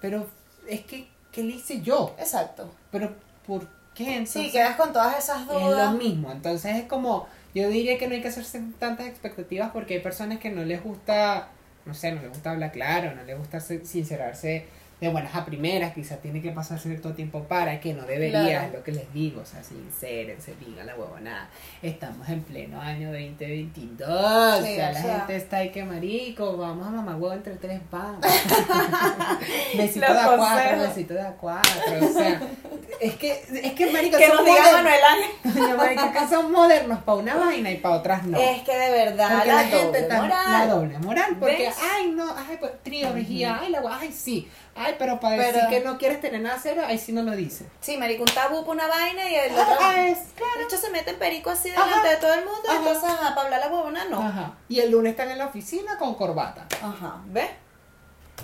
Pero 0.01 0.29
es 0.69 0.83
que, 0.83 1.09
¿qué 1.33 1.43
le 1.43 1.55
hice 1.57 1.81
yo? 1.83 2.15
Exacto. 2.19 2.73
Pero 2.93 3.13
¿por 3.47 3.67
qué? 3.95 4.13
Entonces, 4.19 4.43
Sí, 4.45 4.53
quedas 4.53 4.77
con 4.77 4.93
todas 4.93 5.19
esas 5.19 5.41
Es 5.43 5.47
lo 5.49 5.59
dudas. 5.71 5.95
mismo, 5.95 6.31
entonces 6.31 6.77
es 6.77 6.85
como, 6.85 7.27
yo 7.55 7.69
diría 7.69 7.99
que 7.99 8.07
no 8.07 8.15
hay 8.15 8.23
que 8.23 8.29
hacerse 8.29 8.63
tantas 8.79 9.07
expectativas 9.07 9.71
porque 9.73 9.95
hay 9.95 10.01
personas 10.01 10.39
que 10.39 10.51
no 10.51 10.63
les 10.65 10.83
gusta, 10.83 11.49
no 11.89 11.95
sé, 11.95 12.13
no 12.13 12.21
les 12.23 12.31
gusta 12.31 12.51
hablar 12.53 12.71
claro, 12.71 13.15
no 13.17 13.25
les 13.25 13.37
gusta 13.37 13.59
se- 13.61 13.85
sincerarse 13.85 14.67
de 15.01 15.09
buenas 15.11 15.35
a 15.37 15.45
primeras, 15.45 15.95
quizás 15.95 16.21
tiene 16.21 16.43
que 16.43 16.51
pasar 16.51 16.79
cierto 16.79 17.13
tiempo 17.15 17.45
para 17.45 17.79
que 17.81 17.95
no 17.95 18.03
debería, 18.03 18.43
Claro. 18.43 18.67
es 18.67 18.73
lo 18.75 18.83
que 18.83 18.93
les 18.93 19.13
digo, 19.13 19.43
o 19.43 19.47
sea, 19.47 19.63
sincérense, 19.63 20.55
digan 20.57 20.87
la 20.87 20.97
huevonada, 20.97 21.49
estamos 21.83 22.29
en 22.29 22.43
pleno 22.43 22.81
año 22.81 23.09
2022, 23.13 24.09
o 24.11 24.63
Sí, 24.65 24.75
sea, 24.75 24.89
o 24.91 24.93
la 24.93 25.01
sea. 25.03 25.19
gente 25.21 25.37
está 25.37 25.57
ahí 25.59 25.71
que 25.71 25.85
marico, 25.85 26.57
vamos 26.57 26.87
a 26.87 26.91
mamar 26.91 27.15
huevo 27.15 27.33
entre 27.33 27.55
tres 27.55 27.81
pan, 27.91 28.19
besito 29.77 30.13
de 30.13 30.19
a 30.19 30.37
cuatro, 30.37 30.81
besito 30.81 31.15
de 31.15 31.21
a 31.23 31.33
cuatro, 31.33 31.73
o 32.03 32.13
sea, 32.13 32.41
es 33.01 33.15
que, 33.15 33.33
es 33.63 33.73
que 33.75 33.91
marico, 33.93 34.17
Que 34.19 34.29
nos 34.29 34.45
diga. 34.45 34.73
Manuel 34.73 35.01
Ángel. 35.05 35.29
Marico, 35.77 36.13
que 36.13 36.29
son 36.29 36.51
modernos 36.53 37.03
para 37.05 37.19
una 37.19 37.37
vaina 37.37 37.71
y 37.71 37.77
para 37.77 37.97
otras 37.97 38.25
no. 38.25 38.37
Es 38.39 38.63
que 38.63 38.77
de 38.77 38.91
verdad 38.91 39.31
porque 39.37 39.49
la, 39.49 39.55
la, 39.55 39.63
gente 39.65 39.85
doble 39.87 39.99
está 40.01 40.23
moral. 40.23 40.53
la 40.53 40.67
doble 40.67 40.99
moral, 40.99 41.37
porque 41.39 41.57
¿Ves? 41.69 41.77
ay 41.95 42.11
no, 42.11 42.35
ay 42.37 42.57
pues 42.59 42.73
trío, 42.83 43.13
vigía, 43.13 43.59
ay 43.61 43.71
la 43.71 43.81
ay 44.01 44.13
sí, 44.13 44.49
ay 44.79 44.97
pero 44.99 45.19
para 45.21 45.37
decir 45.37 45.55
Pero- 45.55 45.69
que 45.71 45.81
no 45.81 45.99
quieres 45.99 46.21
tener 46.21 46.41
nada 46.41 46.59
serio, 46.59 46.83
ay 46.87 46.99
sí 46.99 47.13
no 47.13 47.23
lo 47.23 47.33
dice. 47.33 47.67
Sí, 47.81 47.97
marico, 47.97 48.23
un 48.23 48.29
tabú 48.35 48.61
para 48.63 48.73
una 48.73 48.87
vaina 48.89 49.29
y 49.29 49.35
el 49.35 49.53
otro... 49.53 49.77
Ah, 49.81 50.09
es, 50.09 50.29
De 50.29 50.35
claro. 50.35 50.61
hecho, 50.67 50.77
se 50.77 50.91
mete 50.91 51.11
en 51.11 51.19
perico 51.19 51.51
así 51.51 51.71
Ajá. 51.71 51.85
delante 51.85 52.09
de 52.09 52.17
todo 52.17 52.33
el 52.35 52.45
mundo, 52.45 52.63
Ajá. 52.69 52.77
entonces, 52.79 53.05
ajá, 53.05 53.35
para 53.35 53.43
hablar 53.47 53.61
la 53.61 53.69
huevona, 53.69 54.05
no. 54.07 54.21
Ajá. 54.23 54.55
Y 54.69 54.81
el 54.81 54.91
lunes 54.91 55.11
están 55.11 55.31
en 55.31 55.39
la 55.39 55.47
oficina 55.47 55.99
con 55.99 56.15
corbata. 56.15 56.67
Ajá, 56.83 57.17
¿ves? 57.27 57.51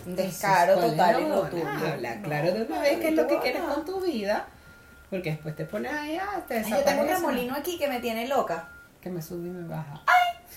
Descaro 0.06 0.74
Entonces, 0.74 0.98
total 0.98 1.10
y 1.10 1.14
¿cuál 1.14 1.22
es 1.24 1.28
la 1.28 1.36
rotundo. 1.36 1.56
huevonada? 1.66 1.92
Habla 1.94 2.14
No, 2.16 2.22
claro 2.28 2.52
de 2.52 2.62
una 2.62 2.80
vez 2.80 2.98
qué 3.00 3.08
es 3.08 3.14
lo 3.14 3.26
que 3.26 3.38
quieres 3.38 3.62
con 3.62 3.84
tu 3.84 4.00
vida, 4.00 4.46
porque 5.10 5.30
después 5.30 5.54
te 5.56 5.64
pones 5.64 5.92
ahí, 5.92 6.18
ah, 6.18 6.40
te 6.46 6.58
Ay, 6.58 6.70
yo 6.70 6.78
tengo 6.82 7.02
un 7.02 7.08
remolino 7.08 7.54
aquí 7.54 7.78
que 7.78 7.88
me 7.88 8.00
tiene 8.00 8.26
loca. 8.28 8.68
Que 9.00 9.10
me 9.10 9.22
sube 9.22 9.46
y 9.48 9.50
me 9.50 9.68
baja. 9.68 10.00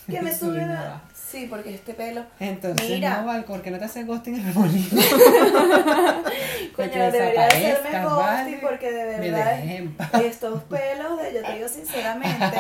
Que 0.10 0.22
me 0.22 0.34
sube. 0.38 0.66
baja. 0.66 1.02
Sí, 1.30 1.48
porque 1.50 1.76
este 1.76 1.94
pelo. 1.94 2.24
Entonces, 2.40 2.90
Mira. 2.90 3.18
no, 3.22 3.28
Val, 3.28 3.44
¿por 3.44 3.62
qué 3.62 3.70
no 3.70 3.78
te 3.80 3.86
haces 3.86 4.08
ghosting 4.08 4.36
en 4.36 4.48
el 4.48 4.48
remolino? 4.54 5.02
Coño, 6.76 7.12
debería 7.12 7.48
hacerme 7.48 8.04
ghosting 8.04 8.60
porque 8.62 8.92
de 8.92 9.06
verdad 9.30 9.60
estos 10.24 10.64
pelos, 10.64 11.22
de, 11.22 11.34
yo 11.34 11.42
te 11.44 11.54
digo 11.56 11.68
sinceramente. 11.68 12.58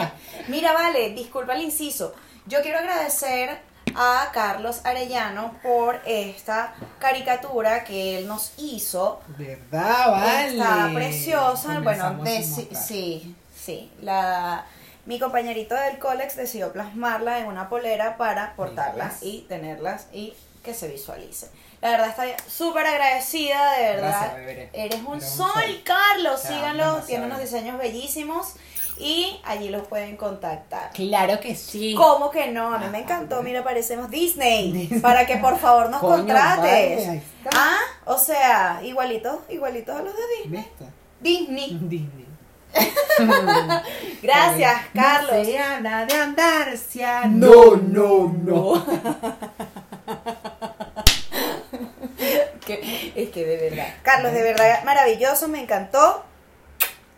Mira, 0.47 0.73
vale, 0.73 1.11
disculpa 1.11 1.53
el 1.53 1.61
inciso. 1.63 2.13
Yo 2.47 2.61
quiero 2.61 2.79
agradecer 2.79 3.57
a 3.95 4.29
Carlos 4.33 4.81
Arellano 4.83 5.53
por 5.63 6.01
esta 6.05 6.73
caricatura 6.99 7.83
que 7.83 8.17
él 8.19 8.27
nos 8.27 8.53
hizo. 8.57 9.21
¿Verdad, 9.37 10.11
vale? 10.11 10.47
Está 10.57 10.89
preciosa. 10.93 11.79
Bueno, 11.79 12.23
de- 12.23 12.43
sí, 12.43 13.35
sí. 13.55 13.91
La, 14.01 14.65
mi 15.07 15.19
compañerito 15.19 15.73
del 15.73 15.97
Colex 15.99 16.35
decidió 16.35 16.71
plasmarla 16.73 17.39
en 17.39 17.47
una 17.47 17.69
polera 17.69 18.17
para 18.17 18.55
portarlas 18.55 19.23
y 19.23 19.45
tenerlas 19.47 20.07
y 20.11 20.33
que 20.63 20.73
se 20.73 20.89
visualice. 20.89 21.49
La 21.81 21.91
verdad 21.91 22.09
estoy 22.09 22.31
súper 22.47 22.85
agradecida, 22.85 23.73
de 23.77 23.83
verdad. 23.85 24.33
Gracias. 24.35 24.69
Eres 24.73 24.73
un 24.73 24.81
Eres 24.81 25.03
un 25.05 25.21
sol. 25.21 25.81
Carlos. 25.85 26.41
Síganlo, 26.41 26.97
tiene 27.03 27.25
unos 27.25 27.39
diseños 27.39 27.77
bellísimos 27.77 28.55
y 28.97 29.39
allí 29.45 29.69
los 29.69 29.87
pueden 29.87 30.17
contactar. 30.17 30.91
Claro 30.91 31.39
que 31.39 31.55
sí. 31.55 31.93
¿Cómo 31.95 32.29
que 32.29 32.51
no? 32.51 32.73
A 32.73 32.79
mí 32.79 32.85
me 32.87 32.97
Ajá, 32.97 33.03
encantó. 33.03 33.43
Mira, 33.43 33.63
parecemos 33.63 34.09
Disney. 34.09 34.71
Disney. 34.73 34.99
Para 34.99 35.25
que 35.25 35.37
por 35.37 35.57
favor 35.57 35.89
nos 35.89 36.01
Coño, 36.01 36.17
contrates. 36.17 37.07
vale. 37.07 37.23
Ah, 37.55 37.77
o 38.05 38.17
sea, 38.17 38.81
igualitos, 38.83 39.39
igualitos 39.49 39.95
a 39.95 40.01
los 40.01 40.13
de 40.13 40.21
Disney. 40.43 40.61
¿Viste? 40.63 40.85
Disney. 41.21 41.79
Disney. 41.83 42.26
Gracias, 44.21 44.81
No 44.93 45.01
Carlos. 45.01 45.45
se 45.47 45.57
habla 45.59 46.05
de 46.05 46.13
andarcia. 46.15 47.25
No, 47.25 47.75
no, 47.75 48.33
no. 48.43 48.85
Que 52.65 53.13
Es 53.15 53.29
que 53.29 53.45
de 53.45 53.69
verdad. 53.69 53.87
Carlos, 54.03 54.33
de 54.33 54.41
verdad, 54.43 54.83
maravilloso, 54.83 55.47
me 55.47 55.61
encantó. 55.61 56.25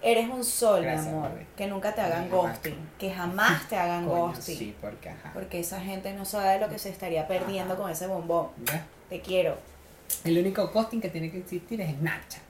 Eres 0.02 0.30
un 0.30 0.44
sol, 0.46 0.84
Gracias, 0.84 1.08
mi 1.08 1.12
amor. 1.14 1.32
Que 1.58 1.68
nunca 1.68 1.94
te 1.94 2.02
hagan 2.02 2.30
ghosting. 2.30 2.78
Que 3.00 3.12
jamás 3.12 3.68
te 3.68 3.76
hagan 3.76 4.06
Coño, 4.06 4.28
ghosting. 4.28 4.58
Sí, 4.58 4.76
porque 4.80 5.10
ajá. 5.10 5.32
Porque 5.34 5.60
esa 5.60 5.82
gente 5.82 6.14
no 6.14 6.24
sabe 6.26 6.60
lo 6.60 6.70
que 6.70 6.78
se 6.80 6.90
estaría 6.90 7.28
perdiendo 7.28 7.74
Ajá. 7.74 7.82
con 7.82 7.92
ese 7.92 8.08
bombón. 8.08 8.50
Te 9.10 9.22
quiero. 9.22 9.58
El 10.24 10.38
único 10.38 10.72
costing 10.72 11.02
que 11.02 11.10
tiene 11.10 11.32
que 11.32 11.40
existir 11.40 11.82
es 11.82 11.96
Snapchat. 11.96 12.42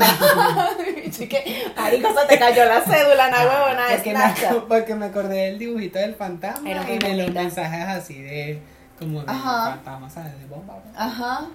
Así 1.08 1.28
que, 1.28 1.72
marico, 1.76 2.08
se 2.18 2.26
te 2.26 2.38
cayó 2.38 2.64
la 2.64 2.80
cédula, 2.82 3.28
na 3.30 3.38
huevona 3.42 3.86
de 3.88 3.94
porque, 3.96 4.14
me, 4.14 4.60
porque 4.68 4.94
me 4.94 5.06
acordé 5.06 5.36
del 5.46 5.58
dibujito 5.58 5.98
del 5.98 6.14
fantasma 6.14 6.70
Era 6.70 6.90
y 6.90 6.98
de 6.98 7.14
los 7.14 7.30
mensajes 7.34 7.86
así 7.88 8.22
de 8.22 8.60
como 8.98 9.22
de 9.22 9.30
Ajá. 9.30 9.70
fantasma, 9.72 10.10
¿sabes? 10.10 10.38
De 10.38 10.46
bomba. 10.46 10.74
bomba. 10.74 10.90
Ajá. 10.94 11.46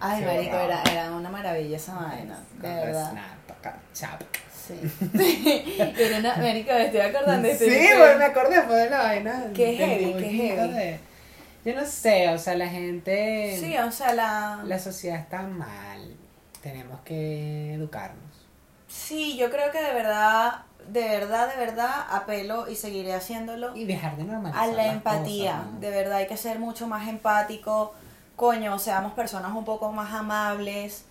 Ay, 0.00 0.20
Qué 0.20 0.26
marico, 0.26 0.56
era, 0.56 0.82
era 0.90 1.10
una 1.12 1.28
maravilla 1.28 1.76
esa 1.76 1.94
vaina. 1.94 2.38
De 2.60 2.68
verdad. 2.68 3.10
Snap, 3.10 3.74
chap. 3.92 4.22
Sí. 4.66 4.74
Era 5.98 6.18
una, 6.18 6.36
marico, 6.36 6.72
me 6.72 6.84
estoy 6.86 7.00
acordando 7.00 7.48
de 7.48 7.58
Sí, 7.58 7.64
este- 7.64 7.98
bueno, 7.98 8.18
me 8.18 8.24
acordé 8.24 8.62
fue 8.62 8.76
de 8.76 8.90
la 8.90 8.98
vaina. 9.02 9.44
Qué 9.54 9.74
heavy, 9.76 10.14
qué 10.14 10.28
heavy. 10.30 10.72
de- 10.74 11.00
yo 11.64 11.74
no 11.74 11.84
sé, 11.84 12.28
o 12.30 12.38
sea, 12.38 12.54
la 12.54 12.68
gente. 12.68 13.56
Sí, 13.60 13.76
o 13.76 13.90
sea, 13.92 14.14
la... 14.14 14.60
La 14.64 14.78
sociedad 14.78 15.18
está 15.18 15.42
mal. 15.42 16.16
Tenemos 16.62 17.00
que 17.00 17.74
educarnos. 17.74 18.24
Sí, 18.88 19.36
yo 19.36 19.50
creo 19.50 19.70
que 19.70 19.80
de 19.82 19.94
verdad, 19.94 20.62
de 20.88 21.00
verdad, 21.08 21.48
de 21.54 21.56
verdad, 21.64 22.06
apelo 22.10 22.68
y 22.68 22.74
seguiré 22.76 23.14
haciéndolo 23.14 23.74
Y 23.76 23.84
dejar 23.84 24.16
de 24.16 24.24
normalizar. 24.24 24.62
a 24.62 24.66
la 24.66 24.72
las 24.84 24.94
empatía. 24.94 25.52
cosas, 25.56 25.72
¿no? 25.74 25.80
De 25.80 25.90
verdad, 25.90 26.16
hay 26.18 26.26
que 26.26 26.36
ser 26.36 26.58
mucho 26.58 26.86
más 26.86 27.08
empático. 27.08 27.94
Coño, 28.36 28.78
seamos 28.78 29.12
personas 29.12 29.52
un 29.54 29.64
poco 29.64 29.92
más 29.92 30.12
amables. 30.12 31.04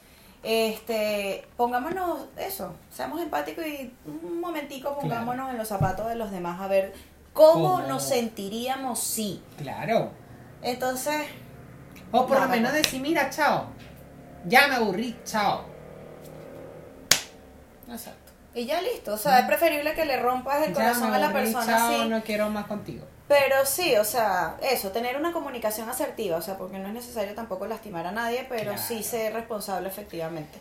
Este, 0.43 1.45
pongámonos 1.57 2.27
eso, 2.37 2.73
seamos 2.91 3.21
empáticos 3.21 3.65
y 3.67 3.93
un 4.05 4.39
momentico 4.39 4.97
pongámonos 4.97 5.49
en 5.51 5.57
los 5.57 5.67
zapatos 5.67 6.07
de 6.07 6.15
los 6.15 6.31
demás 6.31 6.61
a 6.61 6.67
ver 6.67 6.93
cómo 7.33 7.75
¿Cómo? 7.75 7.87
nos 7.87 8.03
sentiríamos 8.03 8.99
si. 8.99 9.43
Claro. 9.57 10.11
Entonces, 10.61 11.25
O 12.11 12.25
por 12.25 12.39
lo 12.39 12.47
menos 12.47 12.71
decir, 12.73 13.01
mira, 13.01 13.29
chao. 13.29 13.65
Ya 14.45 14.67
me 14.67 14.75
aburrí, 14.75 15.15
chao. 15.25 15.65
exacto. 17.91 18.31
Y 18.53 18.65
ya 18.65 18.81
listo, 18.81 19.13
o 19.13 19.17
sea, 19.17 19.39
es 19.39 19.45
preferible 19.45 19.93
que 19.93 20.05
le 20.05 20.17
rompas 20.17 20.63
el 20.67 20.73
Ya 20.73 20.73
corazón 20.73 21.11
me 21.11 21.15
a 21.17 21.19
la 21.19 21.27
aburrí, 21.27 21.43
persona 21.43 21.77
chao, 21.77 22.05
no 22.05 22.23
quiero 22.23 22.49
más 22.49 22.65
contigo. 22.65 23.05
Pero 23.27 23.63
sí, 23.65 23.95
o 23.95 24.03
sea, 24.03 24.57
eso, 24.63 24.91
tener 24.91 25.15
una 25.17 25.31
comunicación 25.31 25.87
asertiva, 25.87 26.37
o 26.37 26.41
sea, 26.41 26.57
porque 26.57 26.79
no 26.79 26.87
es 26.87 26.93
necesario 26.93 27.35
tampoco 27.35 27.67
lastimar 27.67 28.07
a 28.07 28.11
nadie, 28.11 28.45
pero 28.49 28.75
sí 28.77 28.95
Claro. 28.95 29.03
ser 29.03 29.33
responsable 29.33 29.87
efectivamente. 29.87 30.59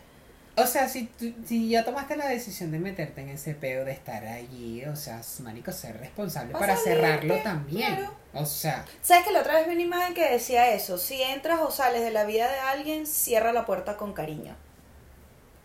O 0.63 0.67
sea, 0.67 0.89
si, 0.89 1.05
tú- 1.07 1.33
si 1.47 1.69
ya 1.69 1.85
tomaste 1.85 2.17
la 2.17 2.27
decisión 2.29 2.71
de 2.71 2.79
meterte 2.79 3.21
en 3.23 3.29
ese 3.31 3.55
pedo 3.55 3.85
de 3.85 3.93
estar 3.93 4.27
allí, 4.27 4.85
o 4.87 4.97
sea, 4.97 5.21
marico, 5.43 5.73
ser 5.73 5.99
responsable 5.99 6.53
para 6.53 6.77
cerrarlo 6.77 7.37
también. 7.43 7.95
claro. 7.97 8.15
O 8.35 8.45
sea, 8.47 8.85
¿Sabes 9.03 9.25
que 9.25 9.33
la 9.33 9.41
otra 9.41 9.55
vez 9.55 9.67
vi 9.67 9.73
una 9.75 9.83
imagen 9.83 10.15
que 10.15 10.29
decía 10.31 10.71
eso? 10.73 10.99
Si 10.99 11.23
entras 11.23 11.61
o 11.61 11.71
sales 11.71 12.03
de 12.03 12.11
la 12.11 12.25
vida 12.25 12.51
de 12.51 12.59
alguien, 12.61 13.07
cierra 13.07 13.53
la 13.53 13.65
puerta 13.67 13.97
con 13.97 14.13
cariño. 14.13 14.55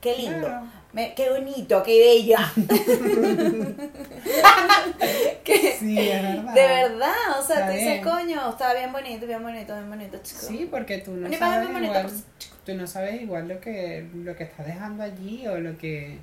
Qué 0.02 0.18
lindo. 0.18 0.48
Claro. 0.48 0.66
Me- 0.94 1.14
qué 1.16 1.30
bonito, 1.32 1.82
qué 1.84 2.00
bella. 2.00 2.52
Que- 5.44 5.76
sí, 5.80 5.98
es 6.00 6.22
verdad. 6.22 6.54
de 6.54 6.62
verdad, 6.62 7.40
o 7.40 7.44
sea, 7.44 7.56
Está 7.58 7.68
tú 7.68 7.74
dices, 7.74 7.92
bien. 7.92 8.04
coño, 8.04 8.50
está 8.50 8.74
bien 8.74 8.92
bonito, 8.92 9.28
bien 9.28 9.44
bonito, 9.44 9.74
bien 9.76 9.90
bonito, 9.90 10.18
chico. 10.24 10.42
Sí, 10.48 10.68
porque 10.70 11.00
tú 11.00 11.12
no 11.16 11.32
sabes 11.38 11.70
igual, 11.70 12.02
pues, 12.04 12.24
tú 12.66 12.74
no 12.76 12.88
sabes 12.88 13.22
igual 13.22 13.48
lo 13.48 13.60
que 13.60 14.08
lo 14.14 14.36
que 14.36 14.44
estás 14.46 14.66
dejando 14.66 15.04
allí 15.04 15.46
o 15.48 15.60
lo 15.60 15.78
que 15.78 16.20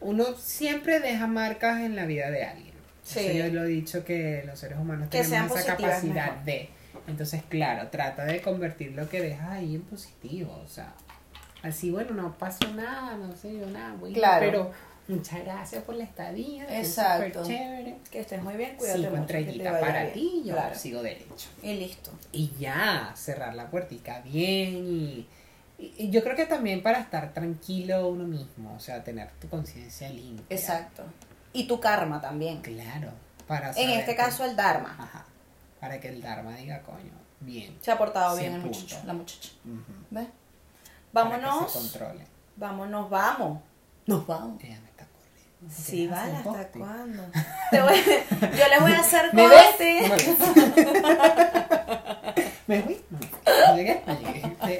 uno 0.00 0.24
siempre 0.36 1.00
deja 1.00 1.26
marcas 1.26 1.80
en 1.80 1.96
la 1.96 2.06
vida 2.06 2.30
de 2.30 2.44
alguien. 2.44 2.74
Sí. 3.02 3.20
Eso 3.20 3.46
yo 3.48 3.52
lo 3.54 3.64
he 3.64 3.68
dicho 3.68 4.04
que 4.04 4.42
los 4.46 4.58
seres 4.58 4.78
humanos 4.78 5.08
Que 5.10 5.22
tenemos 5.22 5.58
esa 5.58 5.76
capacidad 5.76 6.26
mejor. 6.32 6.44
de. 6.44 6.68
Entonces, 7.08 7.42
claro, 7.48 7.88
trata 7.88 8.24
de 8.26 8.42
convertir 8.42 8.92
lo 8.92 9.08
que 9.08 9.20
dejas 9.22 9.48
ahí 9.50 9.76
en 9.76 9.82
positivo, 9.82 10.60
o 10.64 10.68
sea, 10.68 10.92
así 11.62 11.90
bueno, 11.90 12.12
no 12.14 12.36
pasó 12.38 12.66
nada, 12.74 13.16
no 13.16 13.34
sé 13.36 13.56
yo 13.58 13.66
nada, 13.66 13.94
bueno, 13.94 14.14
Claro. 14.14 14.46
pero 14.46 14.70
muchas 15.08 15.40
gracias 15.44 15.82
por 15.84 15.94
la 15.96 16.04
estadía, 16.04 16.64
Exacto. 16.78 17.42
chévere. 17.44 17.96
Que 18.10 18.20
estés 18.20 18.42
muy 18.42 18.54
bien, 18.56 18.76
cuídate 18.76 19.16
estrellitas 19.16 19.72
vaya 19.72 19.86
para 19.86 20.00
bien. 20.04 20.12
ti, 20.14 20.42
yo 20.44 20.54
Claro. 20.54 20.74
sigo 20.74 21.02
derecho 21.02 21.48
Y 21.62 21.74
listo. 21.74 22.10
y 22.32 22.50
ya 22.58 23.12
cerrar 23.16 23.54
la 23.54 23.70
puertica 23.70 24.20
bien 24.20 24.76
y, 24.86 25.26
y- 25.78 25.94
y 25.98 26.10
yo 26.10 26.22
creo 26.22 26.36
que 26.36 26.46
también 26.46 26.82
para 26.82 27.00
estar 27.00 27.32
tranquilo 27.32 28.08
uno 28.08 28.24
mismo, 28.24 28.74
o 28.74 28.80
sea, 28.80 29.02
tener 29.04 29.30
tu 29.40 29.48
conciencia 29.48 30.08
limpia. 30.10 30.44
Exacto. 30.56 31.04
Y 31.52 31.66
tu 31.66 31.80
karma 31.80 32.20
también. 32.20 32.60
Claro. 32.62 33.10
Para 33.46 33.70
En 33.70 33.90
este 33.90 34.10
que- 34.12 34.16
caso, 34.16 34.44
el 34.44 34.54
Dharma. 34.56 34.94
Ajá. 34.98 35.24
Para 35.80 35.98
que 35.98 36.08
el 36.08 36.20
Dharma 36.20 36.54
diga, 36.56 36.82
coño, 36.82 37.12
bien. 37.40 37.78
Se 37.80 37.90
ha 37.90 37.96
portado 37.96 38.36
bien 38.36 38.52
el 38.54 38.60
muchacho, 38.60 39.00
la 39.06 39.14
muchacha. 39.14 39.50
¿Ves? 40.10 40.26
Para 41.12 41.30
que 41.30 41.36
Vámonos. 41.44 41.72
se 41.72 41.78
controle. 41.78 42.26
Vámonos, 42.56 43.10
vamos. 43.10 43.60
Nos 44.06 44.26
vamos. 44.26 44.62
Ella 44.62 44.80
me 44.80 44.88
está 44.90 45.06
corriendo. 45.06 45.74
Sí, 45.74 45.90
¿Quieres 46.08 46.10
vale, 46.10 46.36
¿hasta 46.36 46.68
cuándo? 46.78 47.22
Te 47.70 47.82
voy- 47.82 48.04
yo 48.40 48.68
les 48.68 48.80
voy 48.80 48.92
a 48.92 49.00
hacer 49.00 49.30
corte. 49.30 50.12
¿Me 52.68 52.82
fui? 52.82 53.00
No, 53.08 53.18
llegué, 53.76 54.02
no 54.06 54.20
llegué. 54.20 54.42
Sí. 54.66 54.78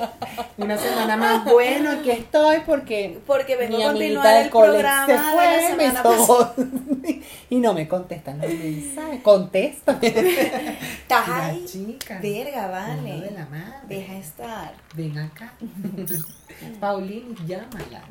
Una 0.59 0.77
semana 0.77 1.17
más 1.17 1.45
bueno, 1.45 1.91
aquí 1.93 2.11
estoy 2.11 2.59
porque 2.67 3.19
Porque 3.27 3.57
vengo 3.57 3.79
mi 3.79 3.83
a 3.83 3.87
continuar 3.87 4.43
el 4.43 4.51
programa 4.51 5.07
se 5.07 5.13
de 5.13 5.19
la 5.19 5.33
fue, 5.33 5.77
me 5.77 5.87
semana 5.87 6.03
pasada. 6.03 6.55
y 7.51 7.57
no 7.57 7.73
me 7.73 7.89
contestan 7.89 8.39
los 8.43 8.51
mensajes. 8.51 9.23
Contesta. 9.23 9.99
Estás 10.03 11.29
ahí. 11.31 11.65
chica. 11.65 12.19
Verga, 12.23 12.67
Uno 12.67 13.03
de 13.05 13.11
vale. 13.21 13.31
la 13.31 13.47
madre. 13.47 13.87
Deja 13.89 14.17
estar. 14.19 14.75
Ven 14.95 15.19
acá. 15.19 15.55
Paulini, 16.81 17.35
llámala. 17.47 18.03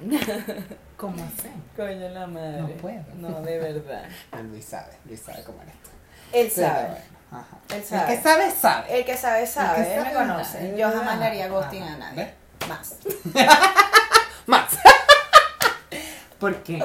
¿Cómo 0.98 1.24
hacemos? 1.24 1.62
Coño 1.76 2.10
la 2.10 2.26
madre. 2.26 2.62
No 2.62 2.68
puedo. 2.70 3.04
No, 3.20 3.42
de 3.44 3.60
verdad. 3.60 4.06
Ah, 4.32 4.42
Luis 4.42 4.66
sabe, 4.66 4.94
Luis 5.06 5.20
sabe 5.20 5.44
cómo 5.44 5.62
eres 5.62 5.76
tú. 5.84 5.90
Él 6.34 6.52
Pero 6.56 6.68
sabe. 6.68 7.17
Bueno, 7.32 7.46
ajá. 7.46 7.76
Él 7.76 7.84
sabe. 7.84 8.02
El 8.14 8.18
que 8.18 8.24
sabe, 8.24 8.52
sabe. 8.52 9.00
El 9.00 9.06
que 9.06 9.18
sabe, 9.18 9.48
sabe. 9.48 9.80
El 9.80 9.86
que 9.86 9.96
Él 9.96 10.04
me 10.04 10.14
conoce. 10.14 10.52
sabe. 10.52 10.78
Yo 10.78 10.90
jamás 10.92 11.20
le 11.20 11.26
haría 11.26 11.48
ghosting 11.48 11.84
Ajá. 11.84 11.94
a 11.94 11.98
nadie. 11.98 12.34
Más. 12.68 12.96
Más. 14.46 14.66
¿Por 16.40 16.56
qué? 16.64 16.78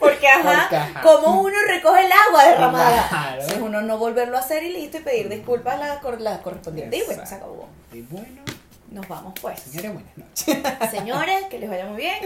Porque 0.00 0.28
ajá, 0.28 0.60
Porque, 0.62 0.76
ajá. 0.76 1.00
como 1.02 1.42
uno 1.42 1.56
recoge 1.68 2.06
el 2.06 2.12
agua 2.12 2.44
derramada. 2.44 3.08
Claro. 3.08 3.42
Es 3.42 3.52
uno 3.60 3.80
no 3.82 3.98
volverlo 3.98 4.36
a 4.36 4.40
hacer 4.40 4.62
y 4.62 4.72
listo 4.72 4.98
y 4.98 5.00
pedir 5.00 5.28
disculpas 5.28 5.74
a 5.74 5.86
la, 5.86 6.00
cor- 6.00 6.20
la 6.20 6.40
correspondiente. 6.40 6.96
Y 6.96 7.02
bueno, 7.02 7.26
se 7.26 7.34
acabó. 7.34 7.68
Y 7.92 8.02
bueno, 8.02 8.42
Nos 8.90 9.06
vamos 9.06 9.34
pues. 9.40 9.60
señores, 9.60 9.92
buenas 9.94 10.16
noches. 10.16 10.90
Señores, 10.90 11.44
que 11.50 11.58
les 11.58 11.68
vaya 11.68 11.86
muy 11.86 11.96
bien. 11.98 12.16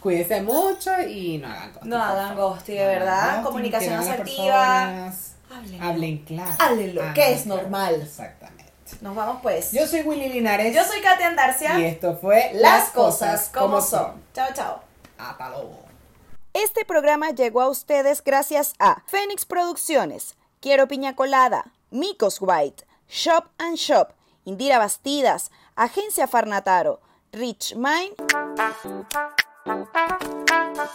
cuídense 0.00 0.42
mucho. 0.42 0.90
Y 1.08 1.38
no 1.38 1.48
hagan 1.48 1.70
ghosting. 1.72 1.88
No 1.90 2.02
hagan 2.02 2.36
ghosting, 2.36 2.76
de 2.76 2.86
verdad. 2.86 3.26
ghosting, 3.26 3.44
Comunicación 3.44 3.94
asertiva. 3.94 5.12
Personas, 5.50 5.64
Hablen. 5.64 5.82
Hablen 5.82 6.18
claro. 6.24 6.56
Háblenlo, 6.58 7.00
Hablen 7.02 7.14
que 7.14 7.32
es 7.32 7.42
claro. 7.42 7.62
normal. 7.62 8.00
Exactamente. 8.02 8.72
Nos 9.00 9.14
vamos 9.14 9.40
pues. 9.42 9.72
Yo 9.72 9.86
soy 9.86 10.00
Willy 10.02 10.28
Linares. 10.28 10.74
Yo 10.74 10.84
soy 10.84 11.00
Katia 11.00 11.28
Andarcia. 11.28 11.78
Y 11.78 11.84
esto 11.84 12.16
fue 12.16 12.50
Las 12.54 12.90
cosas 12.90 13.50
como 13.52 13.80
son. 13.80 14.22
Chao, 14.34 14.48
chao. 14.54 14.80
Hasta 15.18 15.50
luego. 15.50 15.78
Este 16.52 16.84
programa 16.84 17.30
llegó 17.30 17.60
a 17.62 17.68
ustedes 17.68 18.24
gracias 18.24 18.74
a 18.80 19.02
Fénix 19.06 19.44
Producciones, 19.44 20.36
Quiero 20.60 20.88
Piña 20.88 21.14
Colada, 21.14 21.72
Micos 21.90 22.38
White, 22.40 22.84
Shop 23.08 23.44
and 23.58 23.76
Shop, 23.76 24.12
Indira 24.44 24.78
Bastidas, 24.78 25.52
Agencia 25.76 26.26
Farnataro, 26.26 27.00
Rich 27.32 27.76
Mind 27.76 28.16